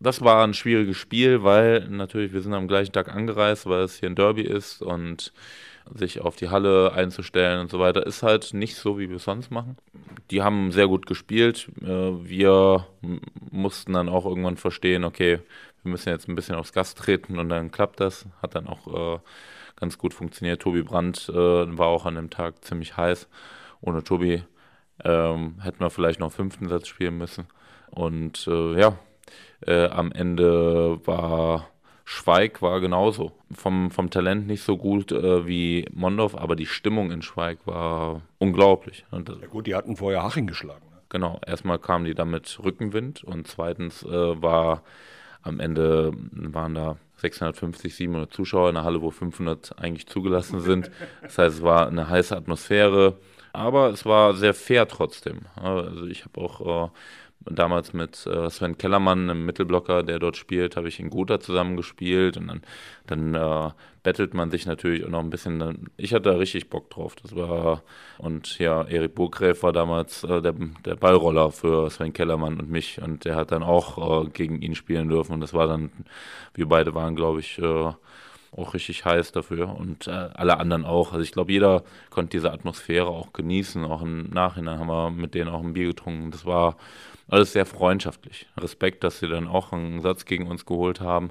Das 0.00 0.21
war 0.21 0.45
ein 0.45 0.55
schwieriges 0.55 0.97
Spiel, 0.97 1.45
weil 1.45 1.88
natürlich 1.88 2.33
wir 2.33 2.43
sind 2.43 2.55
am 2.55 2.67
gleichen 2.67 2.93
Tag 2.93 3.09
angereist, 3.09 3.67
weil 3.67 3.83
es 3.83 4.00
hier 4.00 4.11
ein 4.11 4.17
Derby 4.17 4.43
ist 4.43 4.83
und 4.83 5.33
sich 5.95 6.21
auf 6.21 6.37
die 6.37 6.49
Halle 6.49 6.93
einzustellen 6.93 7.61
und 7.61 7.71
so 7.71 7.79
weiter, 7.79 8.07
ist 8.07 8.23
halt 8.23 8.55
nicht 8.55 8.76
so, 8.76 8.99
wie 8.99 9.09
wir 9.09 9.17
es 9.17 9.25
sonst 9.25 9.50
machen. 9.50 9.76
Die 10.31 10.43
haben 10.43 10.73
sehr 10.73 10.88
gut 10.88 11.07
gespielt. 11.07 11.69
Äh, 11.83 11.87
wir 11.87 12.87
mussten 13.50 13.93
dann 13.93 14.09
auch 14.09 14.25
irgendwann 14.26 14.57
verstehen, 14.57 15.05
okay, 15.05 15.41
wir 15.83 15.91
müssen 15.91 16.11
jetzt 16.11 16.29
ein 16.29 16.35
bisschen 16.35 16.55
aufs 16.55 16.73
Gas 16.73 16.95
treten 16.95 17.39
und 17.39 17.49
dann 17.49 17.71
klappt 17.71 18.01
das. 18.01 18.27
Hat 18.41 18.55
dann 18.55 18.67
auch 18.67 19.17
äh, 19.17 19.21
ganz 19.77 19.99
gut 19.99 20.15
funktioniert. 20.15 20.62
Tobi 20.62 20.83
Brandt 20.83 21.29
äh, 21.29 21.35
war 21.35 21.89
auch 21.89 22.07
an 22.07 22.15
dem 22.15 22.31
Tag 22.31 22.65
ziemlich 22.65 22.97
heiß. 22.97 23.29
Ohne 23.81 24.05
Tobi 24.05 24.45
ähm, 25.05 25.57
hätten 25.61 25.81
wir 25.81 25.91
vielleicht 25.91 26.21
noch 26.21 26.33
fünften 26.33 26.69
Satz 26.69 26.87
spielen 26.87 27.19
müssen. 27.19 27.47
Und 27.91 28.47
äh, 28.47 28.79
ja, 28.79 28.99
äh, 29.67 29.89
am 29.89 30.12
Ende 30.12 31.01
war 31.07 31.69
Schweig 32.05 32.62
war 32.62 32.81
genauso. 32.81 33.33
Vom, 33.53 33.91
vom 33.91 34.11
Talent 34.11 34.47
nicht 34.47 34.62
so 34.62 34.77
gut 34.77 35.12
äh, 35.12 35.47
wie 35.47 35.87
Mondorf, 35.93 36.35
aber 36.35 36.57
die 36.57 36.67
Stimmung 36.67 37.11
in 37.11 37.23
Schweig 37.23 37.59
war 37.65 38.23
unglaublich. 38.39 39.05
Und, 39.11 39.29
ja 39.29 39.47
gut, 39.47 39.67
die 39.67 39.75
hatten 39.75 39.97
vorher 39.97 40.23
Haching 40.23 40.47
geschlagen. 40.47 40.85
Ne? 40.91 41.01
Genau, 41.09 41.41
erstmal 41.47 41.79
kamen 41.79 42.05
die 42.05 42.15
damit 42.15 42.59
Rückenwind 42.62 43.23
und 43.23 43.47
zweitens 43.47 44.03
äh, 44.03 44.43
war 44.43 44.83
am 45.42 45.61
Ende 45.61 46.12
waren 46.32 46.75
da 46.75 46.96
650, 47.16 47.94
700 47.94 48.32
Zuschauer 48.32 48.70
in 48.70 48.76
einer 48.76 48.84
Halle, 48.84 49.02
wo 49.02 49.11
500 49.11 49.78
eigentlich 49.78 50.06
zugelassen 50.06 50.61
sind. 50.61 50.90
Das 51.22 51.38
heißt, 51.38 51.56
es 51.58 51.62
war 51.62 51.87
eine 51.87 52.08
heiße 52.08 52.37
Atmosphäre, 52.37 53.18
aber 53.52 53.90
es 53.90 54.04
war 54.04 54.34
sehr 54.34 54.54
fair 54.54 54.88
trotzdem. 54.88 55.40
Also 55.56 56.06
ich 56.06 56.25
habe 56.25 56.40
auch 56.40 56.87
äh, 56.87 56.90
damals 57.44 57.92
mit 57.92 58.26
äh, 58.26 58.50
Sven 58.50 58.78
Kellermann, 58.78 59.30
einem 59.30 59.46
Mittelblocker, 59.46 60.02
der 60.02 60.18
dort 60.18 60.37
spielt, 60.37 60.76
habe 60.76 60.88
ich 60.88 61.00
in 61.00 61.11
Gotha 61.11 61.40
zusammengespielt 61.40 62.37
und 62.37 62.49
dann, 62.49 62.62
dann 63.06 63.34
äh, 63.34 63.70
bettelt 64.02 64.34
man 64.34 64.50
sich 64.50 64.66
natürlich 64.66 65.04
auch 65.04 65.11
noch 65.11 65.20
ein 65.20 65.30
bisschen. 65.30 65.90
Ich 65.96 66.12
hatte 66.12 66.30
da 66.30 66.37
richtig 66.37 66.70
Bock 66.70 66.90
drauf. 66.90 67.14
Das 67.16 67.34
war 67.37 67.82
und 68.18 68.58
ja, 68.58 68.84
Erik 68.84 69.14
Burgräf 69.14 69.62
war 69.62 69.72
damals 69.72 70.25
äh, 70.25 70.42
der, 70.42 70.54
der 70.84 70.96
Ballroller 70.96 71.52
für 71.52 71.90
Sven 71.90 72.12
Kellermann 72.12 72.61
und 72.61 72.70
mich 72.70 73.00
und 73.00 73.25
der 73.25 73.37
hat 73.37 73.52
dann 73.52 73.62
auch 73.62 74.25
äh, 74.26 74.28
gegen 74.30 74.61
ihn 74.62 74.75
spielen 74.75 75.08
dürfen 75.08 75.32
und 75.32 75.40
das 75.40 75.54
war 75.54 75.66
dann, 75.66 75.90
wir 76.54 76.68
beide 76.68 76.94
waren, 76.94 77.16
glaube 77.16 77.40
ich, 77.40 77.58
äh, 77.58 77.92
auch 78.54 78.75
richtig 78.75 79.04
heiß 79.04 79.32
dafür 79.32 79.76
und 79.76 80.06
äh, 80.06 80.11
alle 80.11 80.59
anderen 80.59 80.85
auch. 80.85 81.12
Also 81.12 81.23
ich 81.23 81.32
glaube, 81.32 81.52
jeder 81.52 81.82
konnte 82.11 82.30
diese 82.37 82.52
Atmosphäre 82.52 83.06
auch 83.06 83.32
genießen. 83.32 83.85
Auch 83.85 84.02
im 84.02 84.30
Nachhinein 84.30 84.78
haben 84.78 84.88
wir 84.88 85.11
mit 85.11 85.35
denen 85.35 85.49
auch 85.49 85.62
ein 85.62 85.73
Bier 85.73 85.88
getrunken. 85.88 86.30
Das 86.30 86.44
war 86.44 86.76
alles 87.28 87.52
sehr 87.52 87.64
freundschaftlich. 87.64 88.47
Respekt, 88.59 89.04
dass 89.04 89.21
sie 89.21 89.28
dann 89.28 89.49
auch 89.49 89.73
einen 89.73 90.02
Satz 90.02 90.26
gegen 90.26 90.47
uns 90.49 90.66
geholt 90.66 91.00
haben. 91.00 91.30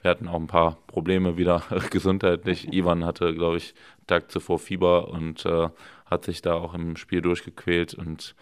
Wir 0.00 0.10
hatten 0.10 0.28
auch 0.28 0.40
ein 0.40 0.46
paar 0.46 0.78
Probleme 0.86 1.36
wieder 1.36 1.62
gesundheitlich. 1.90 2.72
Ivan 2.72 3.04
hatte, 3.04 3.34
glaube 3.34 3.58
ich, 3.58 3.74
Tag 4.06 4.30
zuvor 4.30 4.58
Fieber 4.58 5.08
und 5.08 5.44
äh, 5.44 5.68
hat 6.06 6.24
sich 6.24 6.42
da 6.42 6.54
auch 6.54 6.74
im 6.74 6.96
Spiel 6.96 7.20
durchgequält 7.20 7.94
und 7.94 8.34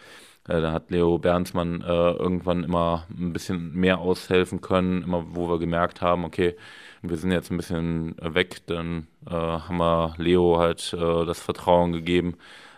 äh, 0.48 0.60
da 0.60 0.72
hat 0.72 0.90
Leo 0.90 1.18
Bernsmann 1.18 1.82
äh, 1.82 2.12
irgendwann 2.12 2.64
immer 2.64 3.06
ein 3.10 3.32
bisschen 3.32 3.74
mehr 3.74 3.98
aushelfen 3.98 4.60
können, 4.60 5.02
immer 5.02 5.24
wo 5.34 5.48
wir 5.48 5.58
gemerkt 5.58 6.00
haben, 6.00 6.24
okay, 6.24 6.56
wir 7.02 7.16
sind 7.16 7.32
jetzt 7.32 7.50
ein 7.50 7.56
bisschen 7.56 8.16
weg, 8.20 8.66
dann 8.66 9.06
äh, 9.26 9.30
haben 9.30 9.78
wir 9.78 10.14
Leo 10.18 10.58
halt 10.58 10.92
äh, 10.92 11.24
das 11.24 11.40
Vertrauen 11.40 11.92
gegeben, 11.92 12.36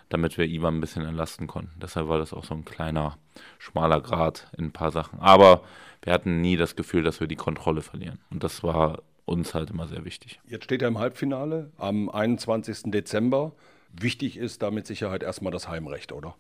damit 0.09 0.38
wir 0.38 0.47
Ivan 0.47 0.76
ein 0.76 0.81
bisschen 0.81 1.05
entlasten 1.05 1.47
konnten. 1.47 1.73
Deshalb 1.81 2.09
war 2.09 2.19
das 2.19 2.33
auch 2.33 2.45
so 2.45 2.55
ein 2.55 2.64
kleiner, 2.64 3.19
schmaler 3.59 4.00
Grad 4.00 4.49
in 4.57 4.67
ein 4.67 4.73
paar 4.73 4.93
Sachen. 4.93 5.19
Aber 5.21 5.62
wir 6.02 6.12
hatten 6.12 6.41
nie 6.41 6.57
das 6.57 6.76
Gefühl, 6.76 7.02
dass 7.02 7.21
wir 7.21 7.26
die 7.26 7.37
Kontrolle 7.37 7.83
verlieren. 7.83 8.19
Und 8.31 8.45
das 8.45 8.62
war 8.62 9.02
uns 9.25 9.55
halt 9.55 9.71
immer 9.71 9.88
sehr 9.88 10.05
wichtig. 10.05 10.41
Jetzt 10.47 10.64
steht 10.64 10.83
er 10.83 10.88
im 10.88 10.99
Halbfinale 10.99 11.71
am 11.79 12.09
21. 12.09 12.91
Dezember. 12.91 13.52
Wichtig 13.93 14.37
ist 14.37 14.62
da 14.62 14.71
mit 14.71 14.87
Sicherheit 14.87 15.23
erstmal 15.23 15.52
das 15.52 15.69
Heimrecht, 15.69 16.12
oder? 16.12 16.35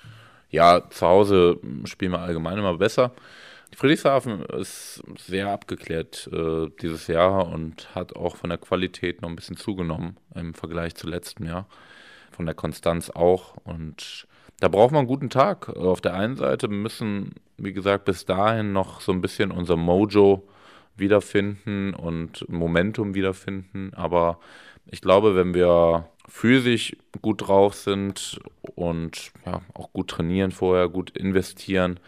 Ja, 0.50 0.82
zu 0.90 1.06
Hause 1.06 1.58
spielen 1.84 2.12
wir 2.12 2.20
allgemein 2.20 2.58
immer 2.58 2.76
besser. 2.76 3.12
Friedrichshafen 3.74 4.44
ist 4.44 5.02
sehr 5.18 5.48
abgeklärt 5.48 6.28
äh, 6.32 6.68
dieses 6.80 7.06
Jahr 7.06 7.48
und 7.48 7.94
hat 7.94 8.14
auch 8.14 8.36
von 8.36 8.50
der 8.50 8.58
Qualität 8.58 9.22
noch 9.22 9.28
ein 9.28 9.36
bisschen 9.36 9.56
zugenommen 9.56 10.16
im 10.34 10.54
Vergleich 10.54 10.94
zu 10.94 11.08
letztem 11.08 11.46
Jahr. 11.46 11.66
Von 12.30 12.46
der 12.46 12.54
Konstanz 12.54 13.10
auch. 13.10 13.56
Und 13.64 14.26
da 14.60 14.68
braucht 14.68 14.92
man 14.92 15.00
einen 15.00 15.08
guten 15.08 15.30
Tag. 15.30 15.68
Auf 15.68 16.00
der 16.00 16.14
einen 16.14 16.36
Seite 16.36 16.68
müssen, 16.68 17.34
wie 17.56 17.72
gesagt, 17.72 18.04
bis 18.04 18.24
dahin 18.24 18.72
noch 18.72 19.00
so 19.00 19.12
ein 19.12 19.20
bisschen 19.20 19.50
unser 19.50 19.76
Mojo 19.76 20.48
wiederfinden 20.96 21.94
und 21.94 22.48
Momentum 22.48 23.14
wiederfinden. 23.14 23.92
Aber 23.94 24.38
ich 24.86 25.00
glaube, 25.00 25.34
wenn 25.34 25.54
wir 25.54 26.08
physisch 26.28 26.96
gut 27.20 27.48
drauf 27.48 27.74
sind 27.74 28.40
und 28.74 29.32
ja, 29.44 29.62
auch 29.74 29.92
gut 29.92 30.08
trainieren 30.08 30.50
vorher, 30.50 30.88
gut 30.88 31.10
investieren, 31.10 32.00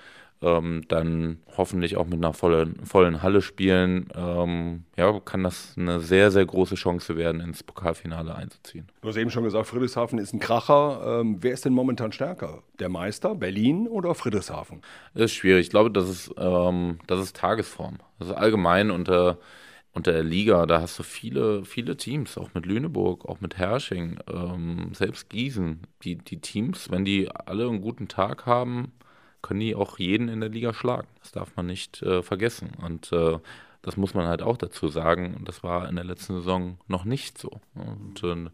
ähm, 0.45 0.83
dann 0.89 1.39
hoffentlich 1.57 1.97
auch 1.97 2.05
mit 2.05 2.15
einer 2.15 2.35
vollen, 2.35 2.85
vollen 2.85 3.23
Halle 3.23 3.41
spielen, 3.41 4.09
ähm, 4.15 4.85
ja, 4.97 5.19
kann 5.21 5.43
das 5.43 5.75
eine 5.77 6.01
sehr, 6.01 6.31
sehr 6.31 6.45
große 6.45 6.75
Chance 6.75 7.17
werden, 7.17 7.41
ins 7.41 7.63
Pokalfinale 7.63 8.35
einzuziehen. 8.35 8.87
Du 9.01 9.09
hast 9.09 9.17
eben 9.17 9.31
schon 9.31 9.45
gesagt, 9.45 9.67
Friedrichshafen 9.67 10.19
ist 10.19 10.35
ein 10.35 10.41
Kracher. 10.41 11.21
Ähm, 11.21 11.39
wer 11.41 11.53
ist 11.53 11.65
denn 11.65 11.73
momentan 11.73 12.13
stärker? 12.13 12.63
Der 12.79 12.89
Meister, 12.89 13.35
Berlin 13.35 13.89
oder 13.89 14.15
Friedrichshafen? 14.15 14.83
Das 15.15 15.25
ist 15.25 15.35
schwierig. 15.35 15.67
Ich 15.67 15.71
glaube, 15.71 15.91
das 15.91 16.09
ist, 16.09 16.35
ähm, 16.37 16.99
das 17.07 17.21
ist 17.21 17.37
Tagesform. 17.37 17.99
Also 18.19 18.35
allgemein 18.35 18.91
unter 18.91 19.39
unter 19.95 20.13
der 20.13 20.25
Liga, 20.25 20.67
da 20.67 20.81
hast 20.81 20.99
du 20.99 21.05
viele, 21.05 21.65
viele 21.65 21.97
Teams, 21.97 22.37
auch 22.37 22.53
mit 22.53 22.67
Lüneburg, 22.67 23.25
auch 23.27 23.41
mit 23.41 23.59
Hersching, 23.59 24.19
ähm, 24.29 24.91
selbst 24.93 25.31
Gießen. 25.31 25.83
Die, 26.03 26.17
die 26.17 26.41
Teams, 26.41 26.91
wenn 26.91 27.05
die 27.05 27.31
alle 27.31 27.69
einen 27.69 27.81
guten 27.81 28.09
Tag 28.09 28.45
haben, 28.45 28.93
können 29.45 29.61
die 29.61 29.75
auch 29.75 29.99
jeden 29.99 30.29
in 30.29 30.41
der 30.41 30.49
Liga 30.49 30.73
schlagen. 30.73 31.07
Das 31.21 31.33
darf 31.33 31.55
man 31.55 31.67
nicht 31.67 32.03
äh, 32.03 32.23
vergessen. 32.23 32.73
Und 32.83 33.13
äh, 33.13 33.39
das 33.83 33.99
muss 33.99 34.15
man 34.15 34.27
halt 34.27 34.41
auch 34.41 34.57
dazu 34.57 34.89
sagen. 34.89 35.35
Und 35.39 35.47
das 35.47 35.63
war 35.63 35.87
in 35.89 35.97
der 35.97 36.05
letzten 36.05 36.37
Saison 36.37 36.79
noch 36.89 37.05
nicht 37.05 37.37
so. 37.37 37.61
Und 37.75 38.25
äh, 38.25 38.51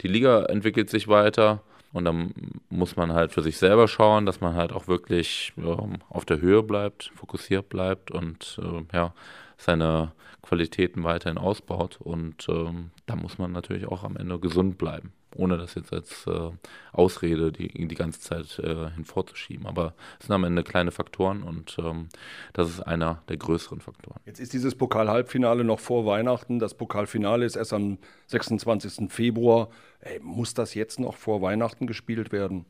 die 0.00 0.08
Liga 0.08 0.46
entwickelt 0.46 0.88
sich 0.88 1.08
weiter. 1.08 1.62
Und 1.92 2.06
dann 2.06 2.32
muss 2.70 2.96
man 2.96 3.12
halt 3.12 3.32
für 3.32 3.42
sich 3.42 3.58
selber 3.58 3.86
schauen, 3.86 4.24
dass 4.24 4.40
man 4.40 4.54
halt 4.54 4.72
auch 4.72 4.88
wirklich 4.88 5.52
ähm, 5.58 5.98
auf 6.08 6.24
der 6.24 6.40
Höhe 6.40 6.62
bleibt, 6.62 7.12
fokussiert 7.14 7.68
bleibt 7.68 8.10
und 8.10 8.58
äh, 8.60 8.96
ja, 8.96 9.14
seine 9.58 10.12
Qualitäten 10.42 11.04
weiterhin 11.04 11.38
ausbaut. 11.38 11.98
Und 12.00 12.48
ähm, 12.48 12.90
da 13.06 13.14
muss 13.14 13.36
man 13.38 13.52
natürlich 13.52 13.86
auch 13.86 14.02
am 14.02 14.16
Ende 14.16 14.40
gesund 14.40 14.78
bleiben. 14.78 15.12
Ohne 15.34 15.58
das 15.58 15.74
jetzt 15.74 15.92
als 15.92 16.26
äh, 16.26 16.50
Ausrede 16.92 17.52
die, 17.52 17.86
die 17.86 17.94
ganze 17.94 18.20
Zeit 18.20 18.58
äh, 18.58 18.90
hinvorzuschieben. 18.90 19.66
Aber 19.66 19.94
es 20.18 20.26
sind 20.26 20.34
am 20.34 20.44
Ende 20.44 20.62
kleine 20.62 20.90
Faktoren 20.90 21.42
und 21.42 21.76
ähm, 21.78 22.08
das 22.52 22.68
ist 22.68 22.80
einer 22.80 23.22
der 23.28 23.36
größeren 23.36 23.80
Faktoren. 23.80 24.20
Jetzt 24.26 24.40
ist 24.40 24.52
dieses 24.52 24.74
Pokal-Halbfinale 24.74 25.64
noch 25.64 25.80
vor 25.80 26.06
Weihnachten. 26.06 26.58
Das 26.58 26.74
Pokalfinale 26.74 27.44
ist 27.44 27.56
erst 27.56 27.72
am 27.72 27.98
26. 28.26 29.10
Februar. 29.10 29.68
Ey, 30.00 30.20
muss 30.20 30.54
das 30.54 30.74
jetzt 30.74 31.00
noch 31.00 31.16
vor 31.16 31.42
Weihnachten 31.42 31.86
gespielt 31.86 32.32
werden? 32.32 32.66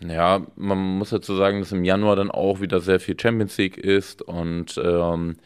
Ja, 0.00 0.46
man 0.54 0.78
muss 0.78 1.10
dazu 1.10 1.34
sagen, 1.34 1.60
dass 1.60 1.72
im 1.72 1.84
Januar 1.84 2.14
dann 2.14 2.30
auch 2.30 2.60
wieder 2.60 2.80
sehr 2.80 3.00
viel 3.00 3.18
Champions 3.18 3.56
League 3.58 3.76
ist 3.76 4.22
und 4.22 4.80
ähm, 4.82 5.36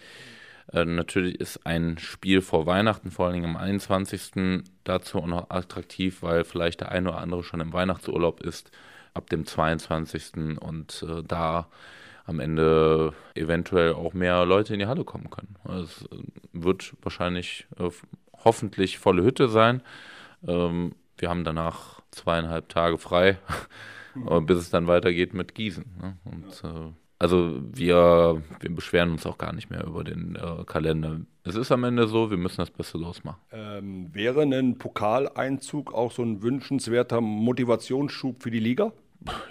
äh, 0.73 0.85
natürlich 0.85 1.41
ist 1.41 1.67
ein 1.67 1.99
Spiel 1.99 2.41
vor 2.41 2.67
Weihnachten, 2.67 3.11
vor 3.11 3.27
allem 3.27 3.45
am 3.45 3.57
21. 3.57 4.65
dazu 4.85 5.19
auch 5.19 5.27
noch 5.27 5.51
attraktiv, 5.51 6.23
weil 6.23 6.45
vielleicht 6.45 6.81
der 6.81 6.91
eine 6.91 7.11
oder 7.11 7.19
andere 7.19 7.45
schon 7.45 7.61
im 7.61 7.73
Weihnachtsurlaub 7.73 8.41
ist, 8.41 8.71
ab 9.15 9.29
dem 9.29 9.47
22. 9.47 10.59
und 10.61 11.05
äh, 11.09 11.23
da 11.23 11.69
am 12.25 12.41
Ende 12.41 13.13
eventuell 13.35 13.95
auch 13.95 14.15
mehr 14.15 14.47
Leute 14.47 14.75
in 14.75 14.79
die 14.79 14.87
Halle 14.87 15.05
kommen 15.05 15.29
können. 15.29 15.57
Es 15.83 16.03
äh, 16.03 16.19
wird 16.53 16.95
wahrscheinlich 17.03 17.67
äh, 17.79 17.91
hoffentlich 18.45 18.99
volle 18.99 19.23
Hütte 19.23 19.49
sein. 19.49 19.83
Ähm, 20.47 20.95
wir 21.19 21.29
haben 21.29 21.45
danach 21.45 22.01
zweieinhalb 22.11 22.69
Tage 22.69 22.99
frei, 22.99 23.39
bis 24.43 24.59
es 24.59 24.71
dann 24.71 24.87
weitergeht 24.87 25.35
mit 25.35 25.55
Gießen. 25.55 25.85
Ne? 26.01 26.17
Und 26.25 26.65
äh, 26.65 26.93
also 27.23 27.61
wir, 27.73 28.43
wir 28.59 28.75
beschweren 28.75 29.13
uns 29.13 29.27
auch 29.27 29.39
gar 29.39 29.53
nicht 29.53 29.71
mehr 29.71 29.85
über 29.85 30.03
den 30.03 30.35
äh, 30.35 30.65
Kalender. 30.65 31.21
Es 31.45 31.55
ist 31.55 31.71
am 31.71 31.85
Ende 31.85 32.09
so, 32.09 32.31
wir 32.31 32.37
müssen 32.37 32.57
das 32.57 32.71
Beste 32.71 32.99
losmachen. 32.99 33.41
Ähm, 33.53 34.11
wäre 34.13 34.43
ein 34.43 34.77
Pokaleinzug 34.77 35.95
auch 35.95 36.11
so 36.11 36.23
ein 36.23 36.43
wünschenswerter 36.43 37.21
Motivationsschub 37.21 38.43
für 38.43 38.51
die 38.51 38.59
Liga? 38.59 38.93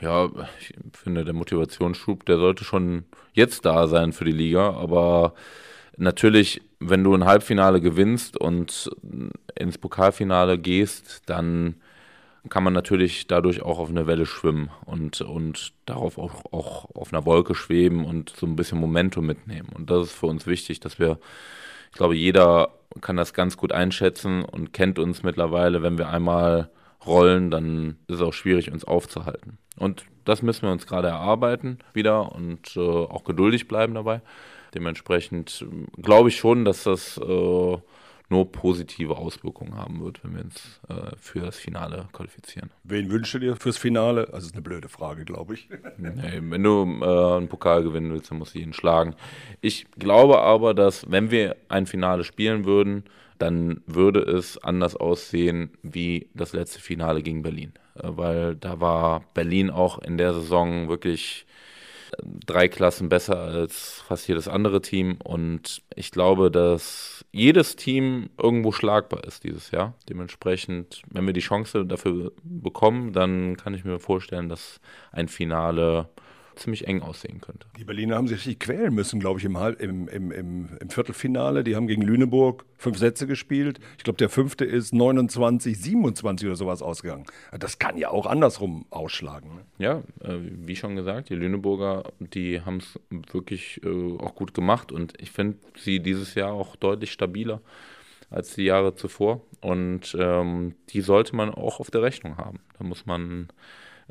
Ja, 0.02 0.30
ich 0.60 0.74
finde, 0.92 1.24
der 1.24 1.34
Motivationsschub, 1.34 2.26
der 2.26 2.40
sollte 2.40 2.66
schon 2.66 3.06
jetzt 3.32 3.66
da 3.66 3.88
sein 3.88 4.12
für 4.12 4.26
die 4.26 4.34
Liga. 4.34 4.72
Aber 4.72 5.34
natürlich, 5.96 6.62
wenn 6.82 7.06
du 7.06 7.16
ein 7.16 7.24
Halbfinale 7.24 7.80
gewinnst 7.80 8.36
und 8.36 8.92
ins 9.56 9.78
Pokalfinale 9.78 10.60
gehst, 10.60 11.22
dann 11.28 11.76
kann 12.50 12.64
man 12.64 12.74
natürlich 12.74 13.28
dadurch 13.28 13.62
auch 13.62 13.78
auf 13.80 13.90
eine 13.90 14.08
Welle 14.08 14.26
schwimmen 14.26 14.70
und, 14.86 15.22
und 15.22 15.74
darauf 15.86 16.18
auch, 16.18 16.46
auch 16.52 16.96
auf 16.96 17.14
einer 17.14 17.26
Wolke 17.26 17.54
schweben 17.54 18.06
und 18.06 18.32
so 18.36 18.48
ein 18.48 18.56
bisschen 18.56 18.80
Momentum 18.80 19.26
mitnehmen. 19.26 19.70
Und 19.74 19.90
das 19.90 20.08
ist 20.08 20.14
für 20.14 20.26
uns 20.26 20.48
wichtig, 20.48 20.80
dass 20.80 20.98
wir, 20.98 21.20
ich 21.92 21.98
glaube, 21.98 22.16
jeder 22.16 22.70
kann 23.00 23.16
das 23.16 23.34
ganz 23.34 23.58
gut 23.58 23.72
einschätzen 23.72 24.44
und 24.44 24.74
kennt 24.74 24.98
uns 24.98 25.24
mittlerweile. 25.24 25.84
Wenn 25.84 25.98
wir 25.98 26.10
einmal 26.10 26.70
rollen, 27.06 27.52
dann 27.52 27.98
ist 28.08 28.16
es 28.16 28.22
auch 28.22 28.34
schwierig, 28.34 28.72
uns 28.72 28.86
aufzuhalten. 28.86 29.58
Und 29.78 30.06
das 30.26 30.42
müssen 30.42 30.64
wir 30.64 30.72
uns 30.72 30.88
gerade 30.88 31.08
erarbeiten 31.10 31.80
wieder 31.94 32.32
und 32.32 32.76
äh, 32.76 32.80
auch 32.80 33.24
geduldig 33.24 33.68
bleiben 33.68 33.94
dabei. 33.94 34.22
Dementsprechend 34.74 35.66
äh, 35.68 36.02
glaube 36.02 36.30
ich 36.30 36.38
schon, 36.38 36.66
dass 36.66 36.84
das 36.84 37.18
äh, 37.18 37.78
nur 38.32 38.52
positive 38.52 39.18
Auswirkungen 39.18 39.76
haben 39.76 40.04
wird, 40.04 40.24
wenn 40.24 40.36
wir 40.36 40.44
uns 40.46 40.80
äh, 40.90 41.16
für 41.18 41.42
das 41.42 41.58
Finale 41.58 42.08
qualifizieren. 42.14 42.72
Wen 42.84 43.12
wünschst 43.12 43.34
du 43.34 43.40
dir 43.40 43.56
fürs 43.58 43.78
Finale? 43.78 44.30
Also 44.34 44.48
ist 44.48 44.54
eine 44.54 44.62
blöde 44.62 44.90
Frage, 44.90 45.26
glaube 45.26 45.54
ich. 45.54 45.70
nee, 45.98 46.40
wenn 46.42 46.64
du 46.64 47.00
äh, 47.02 47.38
einen 47.38 47.50
Pokal 47.50 47.84
gewinnen 47.84 48.12
willst, 48.12 48.32
dann 48.32 48.40
musst 48.40 48.56
du 48.56 48.60
ihn 48.60 48.74
schlagen. 48.74 49.16
Ich 49.60 49.86
glaube 49.92 50.40
aber, 50.40 50.74
dass 50.74 51.12
wenn 51.12 51.30
wir 51.30 51.58
ein 51.70 51.86
Finale 51.86 52.24
spielen 52.24 52.66
würden, 52.66 53.04
dann 53.38 53.82
würde 53.86 54.22
es 54.22 54.58
anders 54.58 54.96
aussehen 54.96 55.72
wie 55.82 56.30
das 56.34 56.54
letzte 56.54 56.80
Finale 56.80 57.24
gegen 57.24 57.42
Berlin. 57.42 57.74
Äh, 57.96 58.10
weil 58.12 58.56
da 58.56 58.80
war 58.80 59.24
Berlin 59.34 59.70
auch 59.70 60.00
in 60.00 60.18
der 60.18 60.34
Saison 60.34 60.88
wirklich 60.88 61.46
drei 62.46 62.68
Klassen 62.68 63.10
besser 63.10 63.38
als 63.38 64.04
fast 64.08 64.28
jedes 64.28 64.48
andere 64.48 64.82
Team. 64.82 65.18
Und 65.24 65.82
ich 65.96 66.12
glaube, 66.12 66.52
dass 66.52 67.26
jedes 67.32 67.76
Team 67.76 68.30
irgendwo 68.42 68.72
schlagbar 68.72 69.24
ist 69.24 69.44
dieses 69.44 69.72
Jahr. 69.72 69.96
Dementsprechend, 70.10 71.02
wenn 71.10 71.26
wir 71.26 71.34
die 71.34 71.42
Chance 71.42 71.86
dafür 71.86 72.32
bekommen, 72.44 73.14
dann 73.14 73.58
kann 73.58 73.74
ich 73.74 73.86
mir 73.86 74.00
vorstellen, 74.00 74.50
dass 74.50 74.80
ein 75.12 75.28
Finale 75.28 76.10
ziemlich 76.62 76.88
eng 76.88 77.02
aussehen 77.02 77.42
könnte. 77.42 77.68
Die 77.78 77.84
Berliner 77.84 78.16
haben 78.16 78.28
sich 78.28 78.38
richtig 78.38 78.60
quälen 78.60 78.94
müssen, 78.94 79.20
glaube 79.20 79.40
ich, 79.40 79.46
im, 79.46 79.56
im, 79.56 80.08
im, 80.08 80.32
im, 80.32 80.90
Viertelfinale. 80.90 81.64
Die 81.64 81.76
haben 81.76 81.88
gegen 81.88 82.02
Lüneburg 82.02 82.66
fünf 82.78 82.98
Sätze 82.98 83.28
gespielt. 83.28 83.80
Ich 83.98 84.04
glaube, 84.04 84.18
der 84.18 84.30
fünfte 84.30 84.66
ist 84.66 84.94
29, 84.94 85.80
27 85.80 86.48
oder 86.48 86.56
sowas 86.56 86.82
ausgegangen. 86.82 87.26
Das 87.58 87.80
kann 87.80 87.98
ja 87.98 88.10
auch 88.10 88.26
andersrum 88.26 88.86
ausschlagen. 88.90 89.50
Ne? 89.56 89.66
Ja, 89.78 90.04
äh, 90.24 90.38
wie 90.42 90.76
schon 90.76 90.96
gesagt, 90.96 91.30
die 91.30 91.36
Lüneburger, 91.36 92.04
die 92.20 92.62
haben 92.62 92.78
es 92.78 93.00
wirklich 93.32 93.82
äh, 93.84 94.18
auch 94.20 94.36
gut 94.36 94.54
gemacht 94.54 94.92
und 94.92 95.14
ich 95.20 95.32
finde 95.32 95.58
sie 95.78 96.00
dieses 96.00 96.36
Jahr 96.36 96.54
auch 96.54 96.76
deutlich 96.76 97.12
stabiler 97.12 97.62
als 98.32 98.56
die 98.56 98.64
Jahre 98.64 98.96
zuvor. 98.96 99.42
Und 99.60 100.16
ähm, 100.20 100.76
die 100.90 101.02
sollte 101.02 101.36
man 101.36 101.50
auch 101.50 101.80
auf 101.80 101.92
der 101.92 102.02
Rechnung 102.02 102.38
haben. 102.38 102.60
Da 102.78 102.84
muss 102.84 103.06
man 103.06 103.50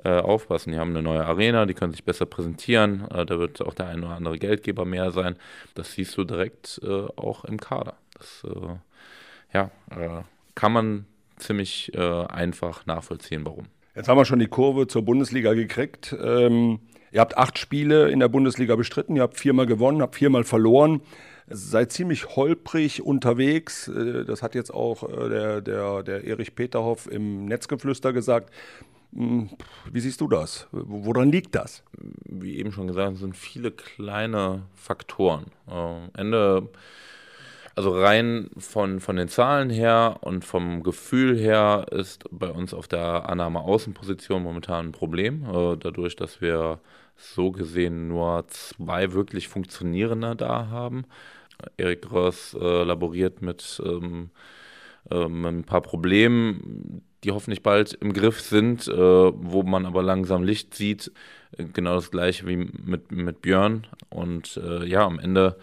äh, 0.04 0.18
aufpassen. 0.18 0.72
Die 0.72 0.78
haben 0.78 0.90
eine 0.90 1.02
neue 1.02 1.24
Arena, 1.24 1.66
die 1.66 1.74
können 1.74 1.92
sich 1.92 2.04
besser 2.04 2.26
präsentieren. 2.26 3.08
Äh, 3.10 3.26
da 3.26 3.38
wird 3.38 3.60
auch 3.62 3.74
der 3.74 3.88
ein 3.88 4.04
oder 4.04 4.16
andere 4.16 4.38
Geldgeber 4.38 4.84
mehr 4.84 5.10
sein. 5.10 5.36
Das 5.74 5.92
siehst 5.92 6.16
du 6.16 6.24
direkt 6.24 6.80
äh, 6.82 7.06
auch 7.16 7.44
im 7.44 7.58
Kader. 7.58 7.94
Das 8.14 8.44
äh, 8.44 8.76
ja, 9.52 9.70
äh, 9.90 10.22
kann 10.54 10.72
man 10.72 11.06
ziemlich 11.36 11.92
einfach 11.96 12.84
nachvollziehen, 12.84 13.46
warum. 13.46 13.64
Jetzt 13.94 14.08
haben 14.08 14.18
wir 14.18 14.26
schon 14.26 14.40
die 14.40 14.46
Kurve 14.46 14.86
zur 14.88 15.06
Bundesliga 15.06 15.54
gekriegt. 15.54 16.14
Ähm, 16.22 16.80
ihr 17.12 17.20
habt 17.22 17.38
acht 17.38 17.56
Spiele 17.56 18.10
in 18.10 18.20
der 18.20 18.28
Bundesliga 18.28 18.76
bestritten, 18.76 19.16
ihr 19.16 19.22
habt 19.22 19.38
viermal 19.38 19.64
gewonnen, 19.64 20.02
habt 20.02 20.16
viermal 20.16 20.44
verloren 20.44 21.00
seid 21.50 21.90
ziemlich 21.92 22.36
holprig 22.36 23.02
unterwegs. 23.02 23.90
Das 24.26 24.42
hat 24.42 24.54
jetzt 24.54 24.72
auch 24.72 25.06
der, 25.28 25.60
der, 25.60 26.02
der 26.02 26.24
Erich 26.24 26.54
Peterhoff 26.54 27.10
im 27.10 27.46
Netzgeflüster 27.46 28.12
gesagt. 28.12 28.50
Hm, 29.12 29.50
wie 29.90 30.00
siehst 30.00 30.20
du 30.20 30.28
das? 30.28 30.68
Woran 30.70 31.32
liegt 31.32 31.54
das? 31.54 31.82
Wie 32.24 32.58
eben 32.58 32.72
schon 32.72 32.86
gesagt, 32.86 33.16
sind 33.16 33.36
viele 33.36 33.72
kleine 33.72 34.62
Faktoren. 34.74 35.46
Äh, 35.68 36.20
Ende, 36.20 36.68
also 37.74 37.90
rein 37.90 38.50
von, 38.56 39.00
von 39.00 39.16
den 39.16 39.28
Zahlen 39.28 39.70
her 39.70 40.18
und 40.20 40.44
vom 40.44 40.82
Gefühl 40.84 41.36
her 41.36 41.86
ist 41.90 42.24
bei 42.30 42.50
uns 42.50 42.72
auf 42.72 42.86
der 42.86 43.28
Annahme-Außenposition 43.28 44.42
momentan 44.42 44.88
ein 44.88 44.92
Problem. 44.92 45.44
Äh, 45.44 45.76
dadurch, 45.76 46.14
dass 46.14 46.40
wir 46.40 46.80
so 47.16 47.50
gesehen 47.50 48.08
nur 48.08 48.46
zwei 48.48 49.12
wirklich 49.12 49.48
funktionierende 49.48 50.36
da 50.36 50.68
haben. 50.68 51.04
Erik 51.76 52.02
Gross 52.02 52.54
äh, 52.58 52.82
laboriert 52.84 53.42
mit 53.42 53.82
ähm, 53.84 54.30
ähm, 55.10 55.44
ein 55.44 55.64
paar 55.64 55.82
Problemen, 55.82 57.02
die 57.24 57.32
hoffentlich 57.32 57.62
bald 57.62 57.92
im 57.94 58.12
Griff 58.12 58.40
sind, 58.40 58.88
äh, 58.88 58.92
wo 58.94 59.62
man 59.62 59.86
aber 59.86 60.02
langsam 60.02 60.42
Licht 60.42 60.74
sieht. 60.74 61.12
Genau 61.56 61.94
das 61.94 62.10
gleiche 62.10 62.46
wie 62.46 62.56
mit, 62.56 63.12
mit 63.12 63.42
Björn. 63.42 63.86
Und 64.08 64.56
äh, 64.56 64.86
ja, 64.86 65.04
am 65.04 65.18
Ende 65.18 65.56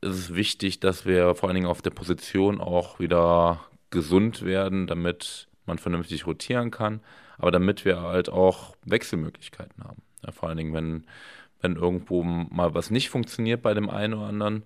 ist 0.00 0.16
es 0.16 0.34
wichtig, 0.34 0.80
dass 0.80 1.06
wir 1.06 1.34
vor 1.34 1.48
allen 1.48 1.56
Dingen 1.56 1.66
auf 1.66 1.82
der 1.82 1.90
Position 1.90 2.60
auch 2.60 3.00
wieder 3.00 3.60
gesund 3.90 4.44
werden, 4.44 4.86
damit 4.86 5.48
man 5.66 5.78
vernünftig 5.78 6.26
rotieren 6.26 6.70
kann, 6.70 7.00
aber 7.38 7.50
damit 7.50 7.84
wir 7.84 8.02
halt 8.02 8.28
auch 8.28 8.76
Wechselmöglichkeiten 8.84 9.84
haben. 9.84 10.02
Ja, 10.24 10.32
vor 10.32 10.48
allen 10.48 10.58
Dingen, 10.58 10.74
wenn, 10.74 11.04
wenn 11.60 11.76
irgendwo 11.76 12.22
mal 12.22 12.74
was 12.74 12.90
nicht 12.90 13.10
funktioniert 13.10 13.62
bei 13.62 13.74
dem 13.74 13.88
einen 13.90 14.14
oder 14.14 14.26
anderen, 14.26 14.64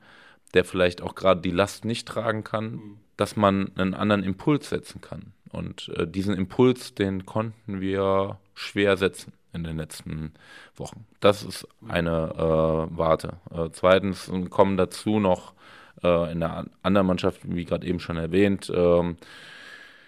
der 0.55 0.65
vielleicht 0.65 1.03
auch 1.03 1.15
gerade 1.15 1.41
die 1.41 1.51
Last 1.51 1.85
nicht 1.85 2.07
tragen 2.07 2.45
kann, 2.45 2.73
mhm. 2.73 2.99
dass 3.17 3.37
man 3.37 3.73
einen 3.77 3.95
anderen 3.95 4.23
Impuls 4.23 4.69
setzen 4.69 5.01
kann. 5.01 5.33
Und 5.55 5.89
äh, 5.97 6.07
diesen 6.07 6.35
Impuls, 6.35 6.95
den 6.95 7.27
konnten 7.27 7.81
wir 7.81 8.39
schwer 8.55 8.97
setzen 8.97 9.33
in 9.53 9.65
den 9.65 9.77
letzten 9.77 10.35
Wochen. 10.77 11.07
Das 11.21 11.43
ist 11.43 11.67
eine 11.89 12.33
äh, 12.35 12.97
Warte. 12.97 13.39
Äh, 13.53 13.71
zweitens 13.73 14.31
kommen 14.51 14.77
dazu 14.77 15.21
noch 15.21 15.55
äh, 16.03 16.33
in 16.33 16.41
der 16.41 16.67
anderen 16.83 17.07
Mannschaft, 17.07 17.41
wie 17.45 17.65
gerade 17.65 17.87
eben 17.87 18.01
schon 18.01 18.17
erwähnt, 18.17 18.71
ähm, 18.75 19.17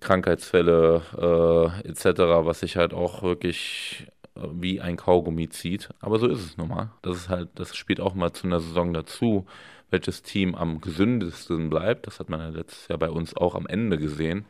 Krankheitsfälle 0.00 1.02
äh, 1.84 1.88
etc., 1.88 2.04
was 2.44 2.60
sich 2.60 2.76
halt 2.76 2.92
auch 2.92 3.22
wirklich 3.22 4.06
äh, 4.36 4.40
wie 4.52 4.80
ein 4.80 4.96
Kaugummi 4.96 5.48
zieht. 5.48 5.88
Aber 6.00 6.18
so 6.18 6.26
ist 6.26 6.44
es 6.44 6.56
nun 6.56 6.68
mal. 6.68 6.90
Das 7.02 7.16
ist 7.16 7.28
halt, 7.28 7.48
das 7.54 7.74
spielt 7.76 8.00
auch 8.00 8.14
mal 8.14 8.32
zu 8.32 8.46
einer 8.46 8.60
Saison 8.60 8.92
dazu, 8.92 9.46
welches 9.90 10.22
Team 10.22 10.54
am 10.54 10.80
gesündesten 10.80 11.70
bleibt. 11.70 12.06
Das 12.06 12.20
hat 12.20 12.28
man 12.28 12.40
ja 12.40 12.48
letztes 12.48 12.88
Jahr 12.88 12.98
bei 12.98 13.10
uns 13.10 13.36
auch 13.36 13.54
am 13.54 13.66
Ende 13.66 13.98
gesehen 13.98 14.46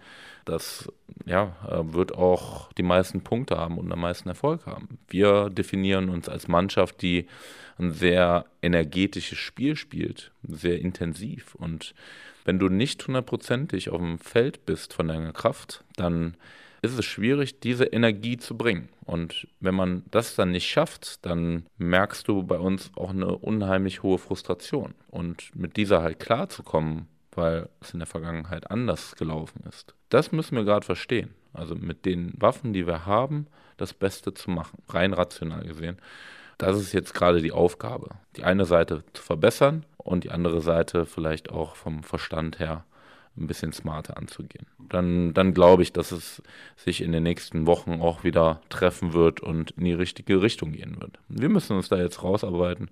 das 0.47 0.91
ja, 1.27 1.57
äh, 1.69 1.93
wird 1.93 2.15
auch 2.15 2.73
die 2.75 2.83
meisten 2.83 3.21
Punkte 3.21 3.59
haben 3.59 3.77
und 3.79 3.93
am 3.93 4.01
meisten 4.01 4.29
Erfolg 4.29 4.65
haben. 4.65 4.99
Wir 5.09 5.51
definieren 5.51 6.09
uns 6.09 6.29
als 6.29 6.49
Mannschaft, 6.49 7.03
die 7.03 7.27
ein 7.79 7.91
sehr 7.91 8.47
energetisches 8.63 9.39
Spiel 9.39 9.77
spielt, 9.77 10.33
sehr 10.45 10.81
intensiv. 10.81 11.55
Und 11.57 11.95
wenn 12.45 12.59
du 12.59 12.69
nicht 12.69 13.07
hundertprozentig 13.07 13.91
auf 13.91 13.99
dem 13.99 14.19
Feld 14.19 14.65
bist 14.65 14.95
von 14.95 15.09
deiner 15.09 15.33
Kraft, 15.33 15.85
dann 15.97 16.37
ist 16.87 16.99
es 16.99 17.05
schwierig, 17.05 17.61
diese 17.61 17.85
Energie 17.85 18.37
zu 18.37 18.57
bringen. 18.57 18.89
Und 19.05 19.47
wenn 19.61 19.75
man 19.75 20.05
das 20.11 20.35
dann 20.35 20.51
nicht 20.51 20.69
schafft, 20.69 21.25
dann 21.25 21.67
merkst 21.79 22.27
du 22.29 22.43
bei 22.43 22.59
uns 22.59 22.91
auch 22.97 23.11
eine 23.11 23.37
unheimlich 23.37 24.03
hohe 24.03 24.19
Frustration. 24.19 24.95
Und 25.09 25.55
mit 25.55 25.77
dieser 25.77 26.03
halt 26.03 26.21
klarzukommen, 26.21 27.09
weil 27.33 27.69
es 27.81 27.93
in 27.93 28.01
der 28.01 28.07
Vergangenheit 28.07 28.71
anders 28.71 29.15
gelaufen 29.17 29.63
ist, 29.69 29.95
das 30.09 30.33
müssen 30.33 30.57
wir 30.57 30.65
gerade 30.65 30.87
verstehen. 30.87 31.35
Also 31.53 31.75
mit 31.75 32.05
den 32.05 32.33
Waffen, 32.37 32.73
die 32.73 32.87
wir 32.87 33.07
haben, 33.07 33.47
das 33.77 33.95
Beste 33.95 34.35
zu 34.35 34.51
machen, 34.51 34.83
rein 34.89 35.13
rational 35.13 35.65
gesehen. 35.65 35.99
Das 36.59 36.79
ist 36.79 36.93
jetzt 36.93 37.15
gerade 37.15 37.43
die 37.43 37.53
Aufgabe. 37.53 38.09
Die 38.37 38.45
eine 38.45 38.65
Seite 38.65 39.05
zu 39.13 39.23
verbessern 39.23 39.85
und 39.99 40.25
die 40.25 40.31
andere 40.31 40.63
Seite 40.63 41.05
vielleicht 41.05 41.51
auch 41.51 41.77
vom 41.77 42.03
Verstand 42.03 42.59
her 42.59 42.85
ein 43.37 43.47
bisschen 43.47 43.73
smarter 43.73 44.17
anzugehen. 44.17 44.67
Dann, 44.89 45.35
dann 45.35 45.55
glaube 45.55 45.83
ich, 45.83 45.93
dass 45.93 46.13
es 46.13 46.43
sich 46.77 47.03
in 47.03 47.13
den 47.13 47.23
nächsten 47.23 47.67
Wochen 47.67 48.01
auch 48.01 48.25
wieder 48.25 48.61
treffen 48.69 49.13
wird 49.13 49.41
und 49.41 49.73
in 49.73 49.85
die 49.85 49.93
richtige 49.93 50.43
Richtung 50.43 50.73
gehen 50.73 51.01
wird. 51.01 51.19
Wir 51.29 51.49
müssen 51.49 51.77
uns 51.77 51.89
da 51.89 51.97
jetzt 51.97 52.23
rausarbeiten. 52.23 52.91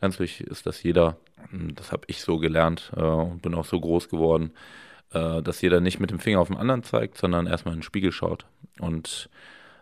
Ganz 0.00 0.18
wichtig 0.18 0.46
ist, 0.46 0.66
dass 0.66 0.82
jeder, 0.82 1.16
das 1.52 1.92
habe 1.92 2.04
ich 2.08 2.20
so 2.20 2.38
gelernt 2.38 2.92
äh, 2.96 3.00
und 3.00 3.42
bin 3.42 3.54
auch 3.54 3.64
so 3.64 3.80
groß 3.80 4.08
geworden, 4.08 4.52
äh, 5.12 5.42
dass 5.42 5.62
jeder 5.62 5.80
nicht 5.80 6.00
mit 6.00 6.10
dem 6.10 6.18
Finger 6.18 6.40
auf 6.40 6.48
den 6.48 6.56
anderen 6.56 6.82
zeigt, 6.82 7.16
sondern 7.16 7.46
erstmal 7.46 7.74
in 7.74 7.80
den 7.80 7.84
Spiegel 7.84 8.12
schaut 8.12 8.46
und 8.80 9.30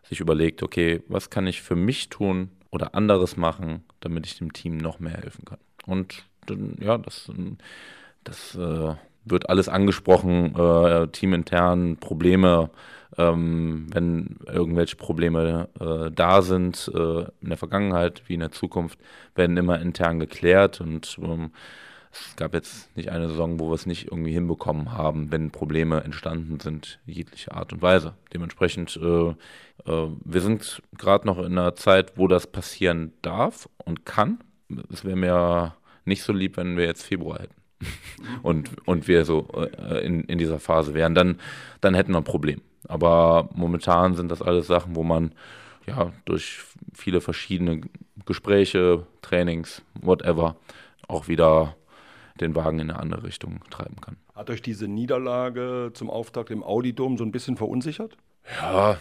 sich 0.02 0.20
überlegt, 0.20 0.62
okay, 0.62 1.02
was 1.08 1.30
kann 1.30 1.46
ich 1.46 1.62
für 1.62 1.76
mich 1.76 2.10
tun 2.10 2.50
oder 2.70 2.94
anderes 2.94 3.36
machen, 3.36 3.84
damit 4.00 4.26
ich 4.26 4.36
dem 4.36 4.52
Team 4.52 4.76
noch 4.76 5.00
mehr 5.00 5.16
helfen 5.16 5.44
kann. 5.44 5.58
Und 5.86 6.24
ja, 6.80 6.98
das, 6.98 7.30
das 8.22 8.54
äh, 8.54 8.94
wird 9.24 9.48
alles 9.48 9.68
angesprochen, 9.68 10.54
äh, 10.56 11.08
teamintern, 11.08 11.96
Probleme, 11.96 12.70
ähm, 13.16 13.86
wenn 13.92 14.38
irgendwelche 14.46 14.96
Probleme 14.96 15.68
äh, 15.80 16.10
da 16.10 16.42
sind, 16.42 16.90
äh, 16.94 17.24
in 17.40 17.48
der 17.48 17.56
Vergangenheit 17.56 18.22
wie 18.26 18.34
in 18.34 18.40
der 18.40 18.52
Zukunft, 18.52 18.98
werden 19.34 19.56
immer 19.56 19.80
intern 19.80 20.18
geklärt 20.18 20.80
und 20.80 21.18
ähm, 21.22 21.50
es 22.12 22.36
gab 22.36 22.54
jetzt 22.54 22.94
nicht 22.96 23.10
eine 23.10 23.28
Saison, 23.28 23.58
wo 23.58 23.70
wir 23.70 23.74
es 23.74 23.86
nicht 23.86 24.06
irgendwie 24.06 24.32
hinbekommen 24.32 24.92
haben, 24.92 25.32
wenn 25.32 25.50
Probleme 25.50 26.04
entstanden 26.04 26.60
sind, 26.60 27.00
jeglicher 27.06 27.56
Art 27.56 27.72
und 27.72 27.82
Weise. 27.82 28.14
Dementsprechend, 28.32 28.96
äh, 29.02 29.30
äh, 29.30 29.34
wir 30.24 30.40
sind 30.40 30.80
gerade 30.96 31.26
noch 31.26 31.38
in 31.38 31.58
einer 31.58 31.74
Zeit, 31.74 32.16
wo 32.16 32.28
das 32.28 32.46
passieren 32.46 33.12
darf 33.22 33.68
und 33.84 34.06
kann. 34.06 34.38
Es 34.92 35.04
wäre 35.04 35.16
mir 35.16 35.74
nicht 36.04 36.22
so 36.22 36.32
lieb, 36.32 36.56
wenn 36.56 36.76
wir 36.76 36.84
jetzt 36.84 37.02
Februar 37.02 37.40
hätten 37.40 37.63
und, 38.42 38.70
und 38.86 39.08
wir 39.08 39.24
so 39.24 39.48
äh, 39.54 40.04
in, 40.04 40.24
in 40.24 40.38
dieser 40.38 40.58
Phase 40.58 40.94
wären, 40.94 41.14
dann, 41.14 41.40
dann 41.80 41.94
hätten 41.94 42.12
wir 42.12 42.18
ein 42.18 42.24
Problem. 42.24 42.60
Aber 42.88 43.48
momentan 43.54 44.14
sind 44.14 44.30
das 44.30 44.42
alles 44.42 44.66
Sachen, 44.66 44.94
wo 44.96 45.02
man 45.02 45.32
ja 45.86 46.12
durch 46.24 46.62
viele 46.92 47.20
verschiedene 47.20 47.82
Gespräche, 48.26 49.06
Trainings, 49.22 49.82
whatever, 50.00 50.56
auch 51.08 51.28
wieder 51.28 51.76
den 52.40 52.54
Wagen 52.54 52.80
in 52.80 52.90
eine 52.90 52.98
andere 52.98 53.24
Richtung 53.24 53.60
treiben 53.70 53.96
kann. 54.00 54.16
Hat 54.34 54.50
euch 54.50 54.62
diese 54.62 54.88
Niederlage 54.88 55.90
zum 55.94 56.10
Auftakt 56.10 56.50
im 56.50 56.62
Audidom 56.62 57.16
so 57.16 57.24
ein 57.24 57.32
bisschen 57.32 57.56
verunsichert? 57.56 58.16
Ja, 58.46 58.98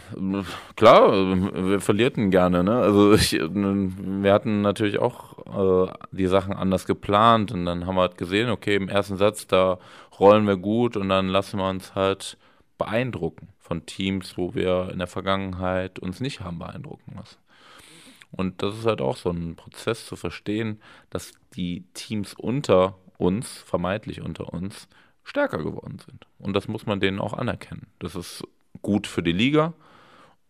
klar, 0.74 1.12
wir 1.12 1.80
verlierten 1.80 2.30
gerne. 2.30 2.64
Ne? 2.64 2.76
Also 2.80 3.12
ich, 3.12 3.32
wir 3.32 4.32
hatten 4.32 4.62
natürlich 4.62 4.98
auch 4.98 5.86
äh, 5.88 5.92
die 6.12 6.26
Sachen 6.26 6.54
anders 6.54 6.86
geplant 6.86 7.52
und 7.52 7.66
dann 7.66 7.86
haben 7.86 7.96
wir 7.96 8.02
halt 8.02 8.16
gesehen, 8.16 8.48
okay, 8.48 8.74
im 8.74 8.88
ersten 8.88 9.16
Satz, 9.16 9.46
da 9.46 9.78
rollen 10.18 10.46
wir 10.46 10.56
gut 10.56 10.96
und 10.96 11.10
dann 11.10 11.28
lassen 11.28 11.58
wir 11.58 11.68
uns 11.68 11.94
halt 11.94 12.38
beeindrucken 12.78 13.48
von 13.58 13.84
Teams, 13.86 14.36
wo 14.38 14.54
wir 14.54 14.88
in 14.90 14.98
der 14.98 15.06
Vergangenheit 15.06 15.98
uns 15.98 16.20
nicht 16.20 16.40
haben 16.40 16.58
beeindrucken 16.58 17.14
lassen. 17.16 17.36
Und 18.30 18.62
das 18.62 18.78
ist 18.78 18.86
halt 18.86 19.00
auch 19.00 19.16
so 19.16 19.30
ein 19.30 19.56
Prozess 19.56 20.06
zu 20.06 20.16
verstehen, 20.16 20.80
dass 21.10 21.32
die 21.54 21.84
Teams 21.94 22.34
unter 22.34 22.96
uns, 23.18 23.58
vermeintlich 23.58 24.22
unter 24.22 24.52
uns, 24.52 24.88
stärker 25.22 25.58
geworden 25.58 25.98
sind. 25.98 26.26
Und 26.38 26.54
das 26.54 26.66
muss 26.66 26.86
man 26.86 26.98
denen 27.00 27.20
auch 27.20 27.32
anerkennen. 27.34 27.86
Das 28.00 28.16
ist 28.16 28.44
gut 28.84 29.08
für 29.08 29.24
die 29.24 29.32
Liga 29.32 29.74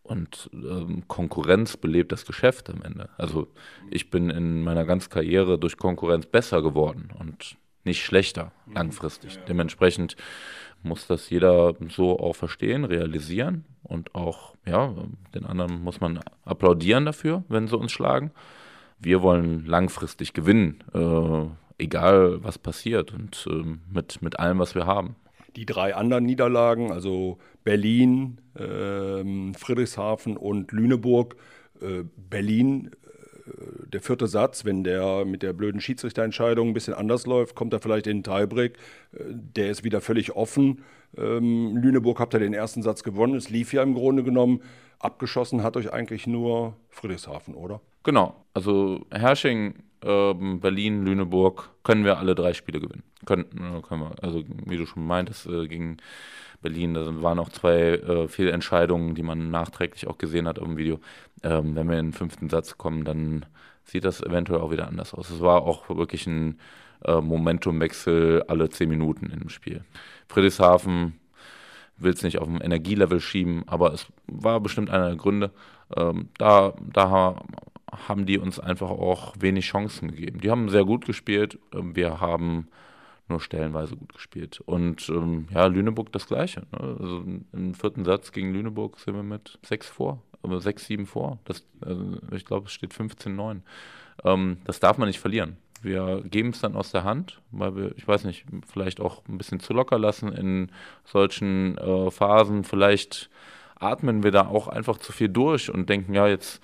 und 0.03 0.51
ähm, 0.53 1.07
Konkurrenz 1.07 1.77
belebt 1.77 2.11
das 2.11 2.27
Geschäft 2.27 2.69
am 2.69 2.83
Ende. 2.83 3.09
Also 3.17 3.47
ich 3.89 4.11
bin 4.11 4.29
in 4.29 4.63
meiner 4.63 4.85
ganzen 4.85 5.09
Karriere 5.09 5.57
durch 5.57 5.77
Konkurrenz 5.77 6.27
besser 6.27 6.61
geworden 6.61 7.09
und 7.19 7.57
nicht 7.83 8.03
schlechter 8.03 8.51
langfristig. 8.71 9.39
Dementsprechend 9.47 10.15
muss 10.83 11.07
das 11.07 11.29
jeder 11.31 11.73
so 11.89 12.19
auch 12.19 12.35
verstehen, 12.35 12.83
realisieren 12.85 13.65
und 13.81 14.13
auch, 14.13 14.53
ja, 14.65 14.93
den 15.33 15.45
anderen 15.45 15.81
muss 15.83 15.99
man 15.99 16.19
applaudieren 16.43 17.05
dafür, 17.05 17.43
wenn 17.47 17.67
sie 17.67 17.77
uns 17.77 17.91
schlagen. 17.91 18.31
Wir 18.99 19.23
wollen 19.23 19.65
langfristig 19.65 20.33
gewinnen, 20.33 20.83
äh, 20.93 21.83
egal 21.83 22.43
was 22.43 22.59
passiert 22.59 23.11
und 23.11 23.47
äh, 23.49 23.77
mit, 23.91 24.21
mit 24.21 24.39
allem, 24.39 24.59
was 24.59 24.75
wir 24.75 24.85
haben. 24.85 25.15
Die 25.55 25.65
drei 25.65 25.95
anderen 25.95 26.25
Niederlagen, 26.25 26.91
also 26.91 27.37
Berlin, 27.63 28.39
äh, 28.55 29.53
Friedrichshafen 29.57 30.37
und 30.37 30.71
Lüneburg. 30.71 31.35
Äh, 31.81 32.03
Berlin, 32.29 32.91
äh, 33.47 33.89
der 33.89 34.01
vierte 34.01 34.27
Satz, 34.27 34.65
wenn 34.65 34.83
der 34.83 35.25
mit 35.25 35.43
der 35.43 35.53
blöden 35.53 35.81
Schiedsrichterentscheidung 35.81 36.69
ein 36.69 36.73
bisschen 36.73 36.93
anders 36.93 37.25
läuft, 37.25 37.55
kommt 37.55 37.73
er 37.73 37.79
vielleicht 37.79 38.07
in 38.07 38.21
den 38.21 38.23
Tiebreak. 38.23 38.77
Äh, 39.13 39.23
der 39.29 39.71
ist 39.71 39.83
wieder 39.83 40.01
völlig 40.01 40.35
offen. 40.35 40.83
Ähm, 41.17 41.77
Lüneburg 41.77 42.19
habt 42.19 42.33
ihr 42.33 42.39
den 42.39 42.53
ersten 42.53 42.81
Satz 42.81 43.03
gewonnen. 43.03 43.35
Es 43.35 43.49
lief 43.49 43.73
ja 43.73 43.83
im 43.83 43.93
Grunde 43.93 44.23
genommen. 44.23 44.61
Abgeschossen 44.99 45.63
hat 45.63 45.77
euch 45.77 45.91
eigentlich 45.93 46.27
nur 46.27 46.75
Friedrichshafen, 46.89 47.55
oder? 47.55 47.81
Genau. 48.03 48.35
Also 48.53 49.05
Hersching 49.11 49.84
ähm, 50.03 50.59
Berlin, 50.59 51.03
Lüneburg, 51.05 51.69
können 51.83 52.05
wir 52.05 52.17
alle 52.17 52.35
drei 52.35 52.53
Spiele 52.53 52.79
gewinnen. 52.79 53.03
Können, 53.25 53.45
äh, 53.45 53.81
können 53.81 54.01
wir, 54.01 54.15
also 54.21 54.43
wie 54.65 54.77
du 54.77 54.85
schon 54.85 55.05
meintest, 55.05 55.47
äh, 55.47 55.67
gegen 55.67 55.97
Berlin, 56.61 56.93
da 56.93 57.21
waren 57.21 57.39
auch 57.39 57.49
zwei 57.49 57.77
äh, 57.77 58.27
Fehlentscheidungen, 58.27 59.15
die 59.15 59.23
man 59.23 59.51
nachträglich 59.51 60.07
auch 60.07 60.17
gesehen 60.17 60.47
hat 60.47 60.57
im 60.57 60.77
Video. 60.77 60.99
Ähm, 61.43 61.75
wenn 61.75 61.89
wir 61.89 61.99
in 61.99 62.07
den 62.07 62.13
fünften 62.13 62.49
Satz 62.49 62.77
kommen, 62.77 63.03
dann 63.03 63.45
sieht 63.83 64.03
das 64.03 64.21
eventuell 64.21 64.61
auch 64.61 64.71
wieder 64.71 64.87
anders 64.87 65.13
aus. 65.13 65.29
Es 65.29 65.41
war 65.41 65.61
auch 65.61 65.89
wirklich 65.89 66.25
ein 66.27 66.59
äh, 67.03 67.21
Momentumwechsel 67.21 68.43
alle 68.47 68.69
zehn 68.69 68.89
Minuten 68.89 69.27
im 69.27 69.49
Spiel. 69.49 69.83
Friedrichshafen 70.27 71.19
will 71.97 72.13
es 72.13 72.23
nicht 72.23 72.39
auf 72.39 72.47
dem 72.47 72.61
Energielevel 72.61 73.19
schieben, 73.19 73.63
aber 73.67 73.93
es 73.93 74.07
war 74.27 74.59
bestimmt 74.59 74.89
einer 74.89 75.07
der 75.07 75.17
Gründe. 75.17 75.51
Ähm, 75.95 76.29
da, 76.37 76.73
da 76.81 77.41
haben 77.91 78.25
die 78.25 78.37
uns 78.37 78.59
einfach 78.59 78.89
auch 78.89 79.35
wenig 79.39 79.65
Chancen 79.65 80.11
gegeben. 80.11 80.39
Die 80.39 80.51
haben 80.51 80.69
sehr 80.69 80.85
gut 80.85 81.05
gespielt. 81.05 81.59
Ähm, 81.73 81.95
wir 81.95 82.19
haben 82.19 82.67
nur 83.27 83.39
stellenweise 83.39 83.95
gut 83.95 84.13
gespielt. 84.13 84.61
Und 84.65 85.09
ähm, 85.09 85.47
ja, 85.53 85.65
Lüneburg 85.65 86.11
das 86.11 86.27
Gleiche. 86.27 86.61
Ne? 86.71 86.97
Also 86.99 87.23
im 87.53 87.73
vierten 87.73 88.05
Satz 88.05 88.31
gegen 88.31 88.53
Lüneburg 88.53 88.99
sind 88.99 89.15
wir 89.15 89.23
mit 89.23 89.57
6 89.63 89.89
vor, 89.89 90.21
aber 90.43 90.61
6, 90.61 90.85
7 90.85 91.05
vor. 91.05 91.39
Das, 91.45 91.65
also 91.81 92.17
ich 92.31 92.45
glaube, 92.45 92.67
es 92.67 92.73
steht 92.73 92.93
15-9. 92.93 93.61
Ähm, 94.23 94.57
das 94.65 94.79
darf 94.79 94.97
man 94.97 95.07
nicht 95.07 95.19
verlieren. 95.19 95.57
Wir 95.81 96.23
geben 96.23 96.49
es 96.49 96.61
dann 96.61 96.75
aus 96.75 96.91
der 96.91 97.03
Hand, 97.03 97.41
weil 97.51 97.75
wir, 97.75 97.97
ich 97.97 98.07
weiß 98.07 98.23
nicht, 98.23 98.45
vielleicht 98.65 98.99
auch 98.99 99.21
ein 99.27 99.37
bisschen 99.37 99.59
zu 99.59 99.73
locker 99.73 99.99
lassen 99.99 100.31
in 100.31 100.71
solchen 101.03 101.77
äh, 101.77 102.09
Phasen. 102.11 102.63
Vielleicht 102.63 103.29
atmen 103.79 104.23
wir 104.23 104.31
da 104.31 104.47
auch 104.47 104.67
einfach 104.67 104.97
zu 104.97 105.11
viel 105.11 105.29
durch 105.29 105.69
und 105.69 105.89
denken, 105.89 106.13
ja, 106.13 106.27
jetzt 106.27 106.61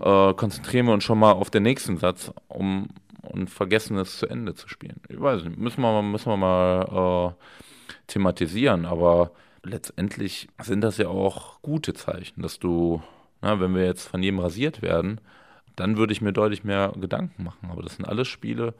äh, 0.00 0.34
konzentrieren 0.34 0.86
wir 0.86 0.94
uns 0.94 1.04
schon 1.04 1.18
mal 1.18 1.32
auf 1.32 1.50
den 1.50 1.62
nächsten 1.62 1.98
Satz, 1.98 2.32
um 2.48 2.88
und 3.22 3.50
vergessen 3.50 3.96
es 3.98 4.18
zu 4.18 4.26
Ende 4.26 4.54
zu 4.54 4.68
spielen. 4.68 5.00
Ich 5.08 5.20
weiß 5.20 5.44
nicht, 5.44 5.58
müssen 5.58 5.80
wir, 5.80 6.02
müssen 6.02 6.30
wir 6.30 6.36
mal 6.36 7.34
äh, 7.34 7.84
thematisieren, 8.06 8.84
aber 8.84 9.30
letztendlich 9.62 10.48
sind 10.62 10.82
das 10.82 10.98
ja 10.98 11.08
auch 11.08 11.60
gute 11.62 11.94
Zeichen, 11.94 12.42
dass 12.42 12.58
du, 12.58 13.02
na, 13.40 13.60
wenn 13.60 13.74
wir 13.74 13.84
jetzt 13.84 14.08
von 14.08 14.22
jedem 14.22 14.40
rasiert 14.40 14.82
werden, 14.82 15.20
dann 15.76 15.96
würde 15.96 16.12
ich 16.12 16.20
mir 16.20 16.32
deutlich 16.32 16.64
mehr 16.64 16.92
Gedanken 16.96 17.44
machen. 17.44 17.70
Aber 17.70 17.82
das 17.82 17.96
sind 17.96 18.06
alles 18.06 18.28
Spiele, 18.28 18.74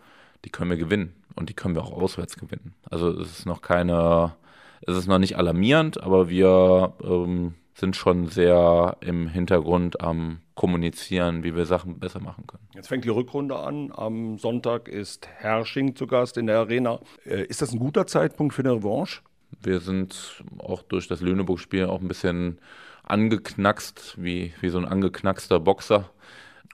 die 0.45 0.51
können 0.51 0.71
wir 0.71 0.77
gewinnen 0.77 1.15
und 1.35 1.49
die 1.49 1.55
können 1.55 1.75
wir 1.75 1.83
auch 1.83 1.93
auswärts 1.93 2.37
gewinnen. 2.37 2.75
Also 2.89 3.11
es 3.11 3.39
ist 3.39 3.47
noch 3.47 3.63
keine, 3.63 4.35
es 4.83 4.97
ist 4.97 5.09
noch 5.09 5.19
nicht 5.19 5.37
alarmierend, 5.37 6.03
aber 6.03 6.29
wir 6.29 6.93
ähm, 7.03 7.55
sind 7.75 7.97
schon 7.97 8.29
sehr 8.29 8.97
im 9.01 9.29
Hintergrund 9.29 10.01
am 10.01 10.41
Kommunizieren, 10.55 11.43
wie 11.43 11.57
wir 11.57 11.67
Sachen 11.67 11.99
besser 11.99 12.21
machen 12.21 12.47
können. 12.47 12.69
Jetzt 12.75 12.89
fängt 12.89 13.05
die 13.05 13.09
Rückrunde 13.09 13.57
an. 13.57 13.93
Am 13.95 14.39
Sonntag 14.39 14.89
ist 14.89 15.27
Herrsching 15.27 15.97
zu 15.97 16.07
Gast 16.07 16.37
in 16.37 16.47
der 16.47 16.59
Arena. 16.59 17.01
Äh, 17.27 17.45
ist 17.45 17.61
das 17.61 17.73
ein 17.73 17.81
guter 17.81 18.07
Zeitpunkt 18.07 18.55
für 18.55 18.63
eine 18.63 18.73
Revanche? 18.73 19.23
Wir 19.61 19.81
sind 19.81 20.45
auch 20.59 20.83
durch 20.83 21.09
das 21.09 21.21
Lüneburg-Spiel 21.21 21.87
auch 21.87 22.01
ein 22.01 22.09
bisschen 22.09 22.59
angeknackst, 23.03 24.17
wie, 24.19 24.55
wie 24.61 24.69
so 24.69 24.79
ein 24.79 24.85
angeknackster 24.85 25.59
Boxer. 25.59 26.11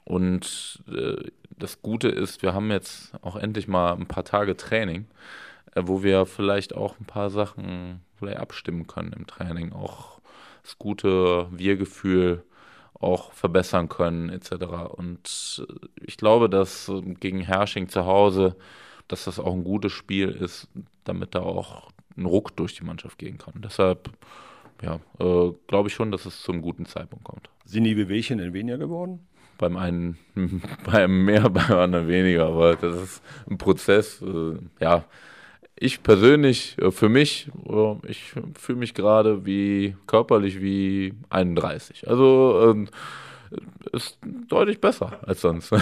Und 0.04 0.82
äh, 0.88 1.30
das 1.58 1.80
Gute 1.82 2.08
ist, 2.08 2.42
wir 2.42 2.52
haben 2.52 2.70
jetzt 2.70 3.12
auch 3.22 3.36
endlich 3.36 3.68
mal 3.68 3.94
ein 3.94 4.06
paar 4.06 4.24
Tage 4.24 4.56
Training, 4.56 5.06
äh, 5.74 5.82
wo 5.84 6.02
wir 6.02 6.26
vielleicht 6.26 6.74
auch 6.74 6.98
ein 7.00 7.06
paar 7.06 7.30
Sachen 7.30 8.02
vielleicht 8.18 8.38
abstimmen 8.38 8.86
können 8.86 9.12
im 9.14 9.26
Training. 9.26 9.72
Auch 9.72 10.19
das 10.62 10.78
gute 10.78 11.48
Wir-Gefühl 11.50 12.44
auch 12.94 13.32
verbessern 13.32 13.88
können 13.88 14.28
etc. 14.28 14.52
Und 14.94 15.66
ich 15.96 16.16
glaube, 16.16 16.50
dass 16.50 16.90
gegen 17.20 17.40
Hersching 17.40 17.88
zu 17.88 18.04
Hause, 18.04 18.56
dass 19.08 19.24
das 19.24 19.38
auch 19.38 19.52
ein 19.52 19.64
gutes 19.64 19.92
Spiel 19.92 20.28
ist, 20.28 20.68
damit 21.04 21.34
da 21.34 21.40
auch 21.40 21.90
ein 22.16 22.26
Ruck 22.26 22.56
durch 22.56 22.74
die 22.74 22.84
Mannschaft 22.84 23.18
gehen 23.18 23.38
kann. 23.38 23.54
Deshalb 23.56 24.10
ja, 24.82 25.00
äh, 25.18 25.52
glaube 25.66 25.88
ich 25.88 25.94
schon, 25.94 26.10
dass 26.10 26.26
es 26.26 26.42
zum 26.42 26.62
guten 26.62 26.86
Zeitpunkt 26.86 27.24
kommt. 27.24 27.50
Sind 27.64 27.84
die 27.84 27.96
Wehwehchen 27.96 28.38
denn 28.38 28.52
weniger 28.52 28.78
geworden? 28.78 29.26
Beim 29.58 29.76
einen, 29.76 30.18
beim 30.84 31.24
mehr, 31.24 31.48
beim 31.50 31.72
anderen 31.72 32.08
weniger, 32.08 32.46
aber 32.46 32.76
das 32.76 32.96
ist 32.96 33.22
ein 33.48 33.58
Prozess. 33.58 34.22
Äh, 34.22 34.58
ja, 34.80 35.04
ich 35.76 36.02
persönlich, 36.02 36.76
äh, 36.78 36.90
für 36.90 37.08
mich, 37.08 37.50
äh, 37.68 37.96
ich 38.06 38.34
fühle 38.58 38.78
mich 38.78 38.94
gerade 38.94 39.46
wie 39.46 39.96
körperlich 40.06 40.60
wie 40.60 41.14
31. 41.30 42.08
Also 42.08 42.74
äh, 42.74 42.86
ist 43.92 44.18
deutlich 44.48 44.80
besser 44.80 45.18
als 45.26 45.40
sonst. 45.40 45.72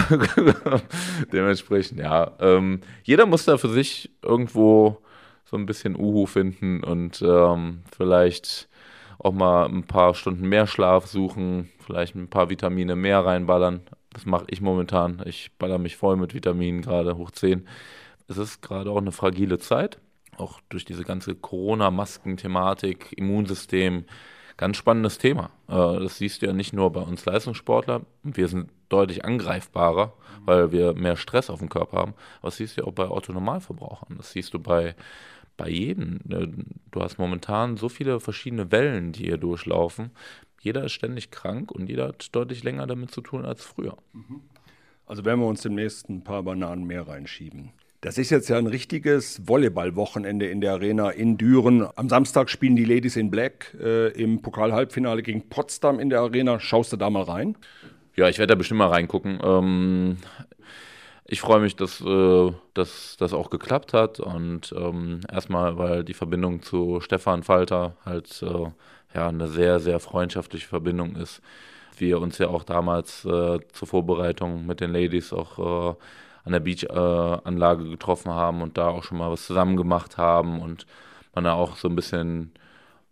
Dementsprechend, 1.33 1.99
ja. 1.99 2.31
Ähm, 2.39 2.81
jeder 3.03 3.25
muss 3.25 3.45
da 3.45 3.57
für 3.57 3.69
sich 3.69 4.09
irgendwo 4.23 4.97
so 5.45 5.57
ein 5.57 5.65
bisschen 5.65 5.95
Uhu 5.95 6.25
finden 6.25 6.83
und 6.83 7.21
ähm, 7.21 7.81
vielleicht 7.95 8.69
auch 9.19 9.33
mal 9.33 9.65
ein 9.65 9.83
paar 9.83 10.15
Stunden 10.15 10.47
mehr 10.47 10.65
Schlaf 10.65 11.07
suchen, 11.07 11.69
vielleicht 11.85 12.15
ein 12.15 12.29
paar 12.29 12.49
Vitamine 12.49 12.95
mehr 12.95 13.25
reinballern. 13.25 13.81
Das 14.13 14.25
mache 14.25 14.45
ich 14.47 14.61
momentan. 14.61 15.21
Ich 15.25 15.51
baller 15.59 15.77
mich 15.77 15.97
voll 15.97 16.15
mit 16.15 16.33
Vitaminen, 16.33 16.81
gerade 16.81 17.17
hoch 17.17 17.31
10. 17.31 17.67
Es 18.29 18.37
ist 18.37 18.61
gerade 18.61 18.91
auch 18.91 18.97
eine 18.97 19.11
fragile 19.11 19.57
Zeit, 19.57 19.99
auch 20.37 20.61
durch 20.69 20.85
diese 20.85 21.03
ganze 21.03 21.35
Corona-Masken-Thematik, 21.35 23.13
Immunsystem. 23.17 24.05
Ganz 24.55 24.77
spannendes 24.77 25.17
Thema. 25.17 25.51
Äh, 25.67 25.99
das 26.03 26.17
siehst 26.17 26.41
du 26.41 26.45
ja 26.45 26.53
nicht 26.53 26.73
nur 26.73 26.91
bei 26.91 27.01
uns 27.01 27.25
Leistungssportler. 27.25 28.01
Wir 28.23 28.47
sind 28.47 28.69
deutlich 28.89 29.25
angreifbarer, 29.25 30.13
weil 30.45 30.71
wir 30.71 30.93
mehr 30.93 31.15
Stress 31.15 31.49
auf 31.49 31.59
dem 31.59 31.69
Körper 31.69 31.97
haben. 31.97 32.13
Aber 32.39 32.49
das 32.49 32.57
siehst 32.57 32.77
du 32.77 32.81
ja 32.81 32.87
auch 32.87 32.93
bei 32.93 33.05
Autonormalverbrauchern. 33.05 34.17
Das 34.17 34.31
siehst 34.31 34.53
du 34.53 34.59
bei 34.59 34.95
bei 35.59 35.69
jedem. 35.69 36.21
Ne, 36.23 36.51
du 36.89 37.01
hast 37.01 37.19
momentan 37.19 37.77
so 37.77 37.89
viele 37.89 38.19
verschiedene 38.19 38.71
Wellen, 38.71 39.11
die 39.11 39.25
hier 39.25 39.37
durchlaufen. 39.37 40.11
Jeder 40.61 40.85
ist 40.85 40.93
ständig 40.93 41.31
krank 41.31 41.71
und 41.71 41.89
jeder 41.89 42.07
hat 42.09 42.33
deutlich 42.33 42.63
länger 42.63 42.87
damit 42.87 43.11
zu 43.11 43.21
tun 43.21 43.45
als 43.45 43.63
früher. 43.63 43.97
Mhm. 44.13 44.41
Also 45.05 45.25
werden 45.25 45.41
wir 45.41 45.47
uns 45.47 45.61
demnächst 45.61 46.09
ein 46.09 46.23
paar 46.23 46.43
Bananen 46.43 46.85
mehr 46.85 47.07
reinschieben. 47.07 47.71
Das 48.01 48.17
ist 48.17 48.29
jetzt 48.29 48.47
ja 48.47 48.57
ein 48.57 48.67
richtiges 48.67 49.45
Volleyball-Wochenende 49.45 50.47
in 50.47 50.61
der 50.61 50.71
Arena 50.71 51.09
in 51.09 51.37
Düren. 51.37 51.85
Am 51.97 52.07
Samstag 52.07 52.49
spielen 52.49 52.77
die 52.77 52.85
Ladies 52.85 53.17
in 53.17 53.29
Black 53.29 53.75
äh, 53.77 54.07
im 54.11 54.41
Pokal-Halbfinale 54.41 55.21
gegen 55.21 55.49
Potsdam 55.49 55.99
in 55.99 56.09
der 56.09 56.21
Arena. 56.21 56.61
Schaust 56.61 56.93
du 56.93 56.97
da 56.97 57.09
mal 57.09 57.23
rein? 57.23 57.57
Ja, 58.15 58.29
ich 58.29 58.37
werde 58.37 58.53
da 58.53 58.55
bestimmt 58.55 58.77
mal 58.77 58.87
reingucken. 58.87 59.39
Ähm, 59.43 60.17
ich 61.25 61.41
freue 61.41 61.59
mich, 61.59 61.75
dass, 61.75 61.99
äh, 61.99 62.51
dass 62.73 63.17
das 63.19 63.33
auch 63.33 63.49
geklappt 63.49 63.91
hat 63.91 64.21
und 64.21 64.73
ähm, 64.77 65.19
erstmal, 65.29 65.77
weil 65.77 66.05
die 66.05 66.13
Verbindung 66.13 66.61
zu 66.61 67.01
Stefan 67.01 67.43
Falter 67.43 67.97
halt 68.05 68.41
äh, 68.41 68.71
ja 69.13 69.27
eine 69.27 69.49
sehr, 69.49 69.81
sehr 69.81 69.99
freundschaftliche 69.99 70.67
Verbindung 70.67 71.17
ist. 71.17 71.41
Wir 71.97 72.21
uns 72.21 72.37
ja 72.37 72.47
auch 72.47 72.63
damals 72.63 73.25
äh, 73.25 73.59
zur 73.73 73.87
Vorbereitung 73.89 74.65
mit 74.65 74.79
den 74.79 74.93
Ladies 74.93 75.33
auch 75.33 75.91
äh, 75.91 75.95
an 76.43 76.51
der 76.51 76.59
Beach-Anlage 76.59 77.89
getroffen 77.89 78.31
haben 78.31 78.61
und 78.61 78.77
da 78.77 78.89
auch 78.89 79.03
schon 79.03 79.17
mal 79.17 79.31
was 79.31 79.45
zusammen 79.45 79.77
gemacht 79.77 80.17
haben 80.17 80.61
und 80.61 80.85
man 81.35 81.43
da 81.43 81.53
auch 81.53 81.75
so 81.75 81.87
ein 81.87 81.95
bisschen 81.95 82.51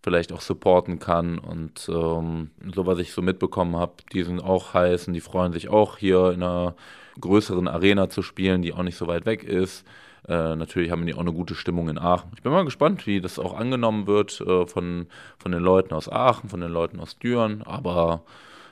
vielleicht 0.03 0.31
auch 0.31 0.41
supporten 0.41 0.99
kann. 0.99 1.37
Und 1.37 1.89
ähm, 1.89 2.51
so, 2.73 2.85
was 2.85 2.99
ich 2.99 3.11
so 3.11 3.21
mitbekommen 3.21 3.75
habe, 3.75 3.93
die 4.13 4.23
sind 4.23 4.41
auch 4.41 4.73
heiß 4.73 5.07
und 5.07 5.13
die 5.13 5.21
freuen 5.21 5.53
sich 5.53 5.69
auch 5.69 5.97
hier 5.97 6.31
in 6.31 6.43
einer 6.43 6.75
größeren 7.19 7.67
Arena 7.67 8.09
zu 8.09 8.21
spielen, 8.21 8.61
die 8.61 8.73
auch 8.73 8.83
nicht 8.83 8.97
so 8.97 9.07
weit 9.07 9.25
weg 9.25 9.43
ist. 9.43 9.85
Äh, 10.27 10.55
natürlich 10.55 10.91
haben 10.91 11.05
die 11.05 11.13
auch 11.13 11.19
eine 11.19 11.33
gute 11.33 11.55
Stimmung 11.55 11.89
in 11.89 11.97
Aachen. 11.97 12.31
Ich 12.35 12.41
bin 12.41 12.51
mal 12.51 12.65
gespannt, 12.65 13.07
wie 13.07 13.21
das 13.21 13.39
auch 13.39 13.53
angenommen 13.53 14.07
wird 14.07 14.39
äh, 14.41 14.65
von, 14.65 15.07
von 15.39 15.51
den 15.51 15.61
Leuten 15.61 15.93
aus 15.93 16.09
Aachen, 16.09 16.49
von 16.49 16.61
den 16.61 16.71
Leuten 16.71 16.99
aus 16.99 17.17
Düren. 17.17 17.63
Aber 17.63 18.23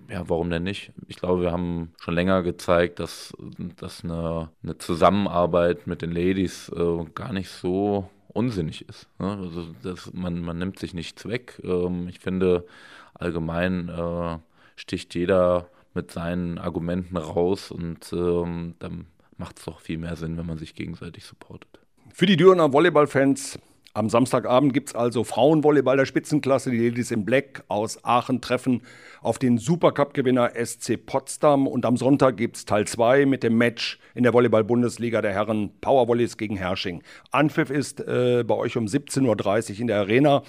ja, 0.10 0.28
warum 0.30 0.50
denn 0.50 0.64
nicht? 0.64 0.92
Ich 1.08 1.18
glaube, 1.18 1.42
wir 1.42 1.52
haben 1.52 1.94
schon 2.00 2.14
länger 2.14 2.44
gezeigt, 2.44 3.00
dass, 3.00 3.34
dass 3.78 4.04
eine, 4.04 4.50
eine 4.64 4.78
Zusammenarbeit 4.78 5.88
mit 5.88 6.02
den 6.02 6.12
Ladies 6.12 6.70
äh, 6.70 7.06
gar 7.14 7.34
nicht 7.34 7.50
so 7.50 8.10
unsinnig 8.28 8.88
ist. 8.88 9.08
Ne? 9.20 9.32
Also 9.32 9.68
das, 9.82 10.14
man, 10.14 10.42
man 10.42 10.58
nimmt 10.58 10.80
sich 10.80 10.94
nichts 10.94 11.28
weg. 11.28 11.62
Ähm, 11.64 12.08
ich 12.08 12.20
finde, 12.20 12.66
allgemein 13.14 13.90
äh, 13.90 14.38
sticht 14.76 15.16
jeder 15.16 15.70
mit 15.94 16.12
seinen 16.12 16.58
Argumenten 16.58 17.18
raus 17.18 17.72
und 17.72 18.12
ähm, 18.14 18.76
dann 18.80 19.08
macht 19.38 19.60
es 19.60 19.66
doch 19.66 19.80
viel 19.80 19.98
mehr 19.98 20.16
Sinn, 20.16 20.38
wenn 20.38 20.46
man 20.46 20.58
sich 20.58 20.76
gegenseitig 20.76 21.26
supportet. 21.26 21.80
Für 22.14 22.26
die 22.26 22.38
Dürener 22.38 22.72
Volleyballfans 22.72 23.60
am 23.96 24.10
Samstagabend 24.10 24.74
gibt 24.74 24.90
es 24.90 24.96
also 24.96 25.24
Frauenvolleyball 25.24 25.96
der 25.96 26.06
Spitzenklasse. 26.06 26.70
Die 26.70 26.90
Ladies 26.90 27.12
in 27.12 27.24
Black 27.24 27.64
aus 27.70 28.04
Aachen 28.04 28.42
treffen 28.42 28.82
auf 29.22 29.40
den 29.40 29.58
Supercup-Gewinner 29.58 30.52
SC 30.54 31.04
Potsdam. 31.04 31.66
Und 31.66 31.86
am 31.86 31.96
Sonntag 31.96 32.36
gibt 32.36 32.58
es 32.58 32.66
Teil 32.66 32.86
2 32.86 33.26
mit 33.26 33.42
dem 33.42 33.58
Match 33.58 33.98
in 34.14 34.24
der 34.24 34.34
Volleyball-Bundesliga 34.34 35.22
der 35.22 35.32
Herren 35.32 35.72
Powervolleys 35.80 36.36
gegen 36.36 36.58
Hersching. 36.58 37.04
Anpfiff 37.32 37.70
ist 37.70 38.02
äh, 38.02 38.44
bei 38.46 38.56
euch 38.56 38.76
um 38.76 38.86
17.30 38.86 39.76
Uhr 39.76 39.80
in 39.80 39.88
der 39.88 40.00
Arena. 40.00 40.44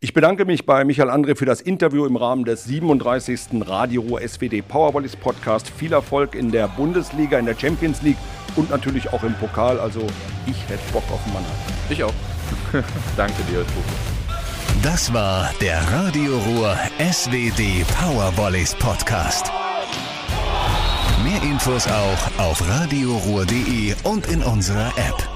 Ich 0.00 0.12
bedanke 0.12 0.44
mich 0.44 0.66
bei 0.66 0.84
Michael 0.84 1.08
André 1.08 1.36
für 1.36 1.46
das 1.46 1.62
Interview 1.62 2.04
im 2.04 2.16
Rahmen 2.16 2.44
des 2.44 2.64
37. 2.64 3.66
Radio 3.66 4.02
Ruhr 4.02 4.20
SWD 4.20 4.60
Powervolleys 4.60 5.16
Podcast. 5.16 5.70
Viel 5.70 5.94
Erfolg 5.94 6.34
in 6.34 6.52
der 6.52 6.68
Bundesliga, 6.68 7.38
in 7.38 7.46
der 7.46 7.56
Champions 7.58 8.02
League 8.02 8.18
und 8.56 8.68
natürlich 8.68 9.10
auch 9.10 9.22
im 9.24 9.32
Pokal. 9.36 9.80
Also 9.80 10.00
ich 10.46 10.68
hätte 10.68 10.92
Bock 10.92 11.04
auf 11.10 11.26
Mannheim. 11.28 11.50
Ich 11.88 12.04
auch. 12.04 12.12
Danke 13.16 13.42
dir, 13.44 13.60
Tobi. 13.66 14.14
Das 14.82 15.12
war 15.12 15.50
der 15.60 15.80
Radio 15.92 16.36
Ruhr 16.38 16.76
SWD 16.98 17.86
Powervolleys 17.98 18.74
Podcast. 18.74 19.50
Mehr 21.22 21.42
Infos 21.42 21.86
auch 21.86 22.38
auf 22.38 22.66
radioruhr.de 22.68 23.94
und 24.02 24.26
in 24.26 24.42
unserer 24.42 24.88
App. 24.98 25.33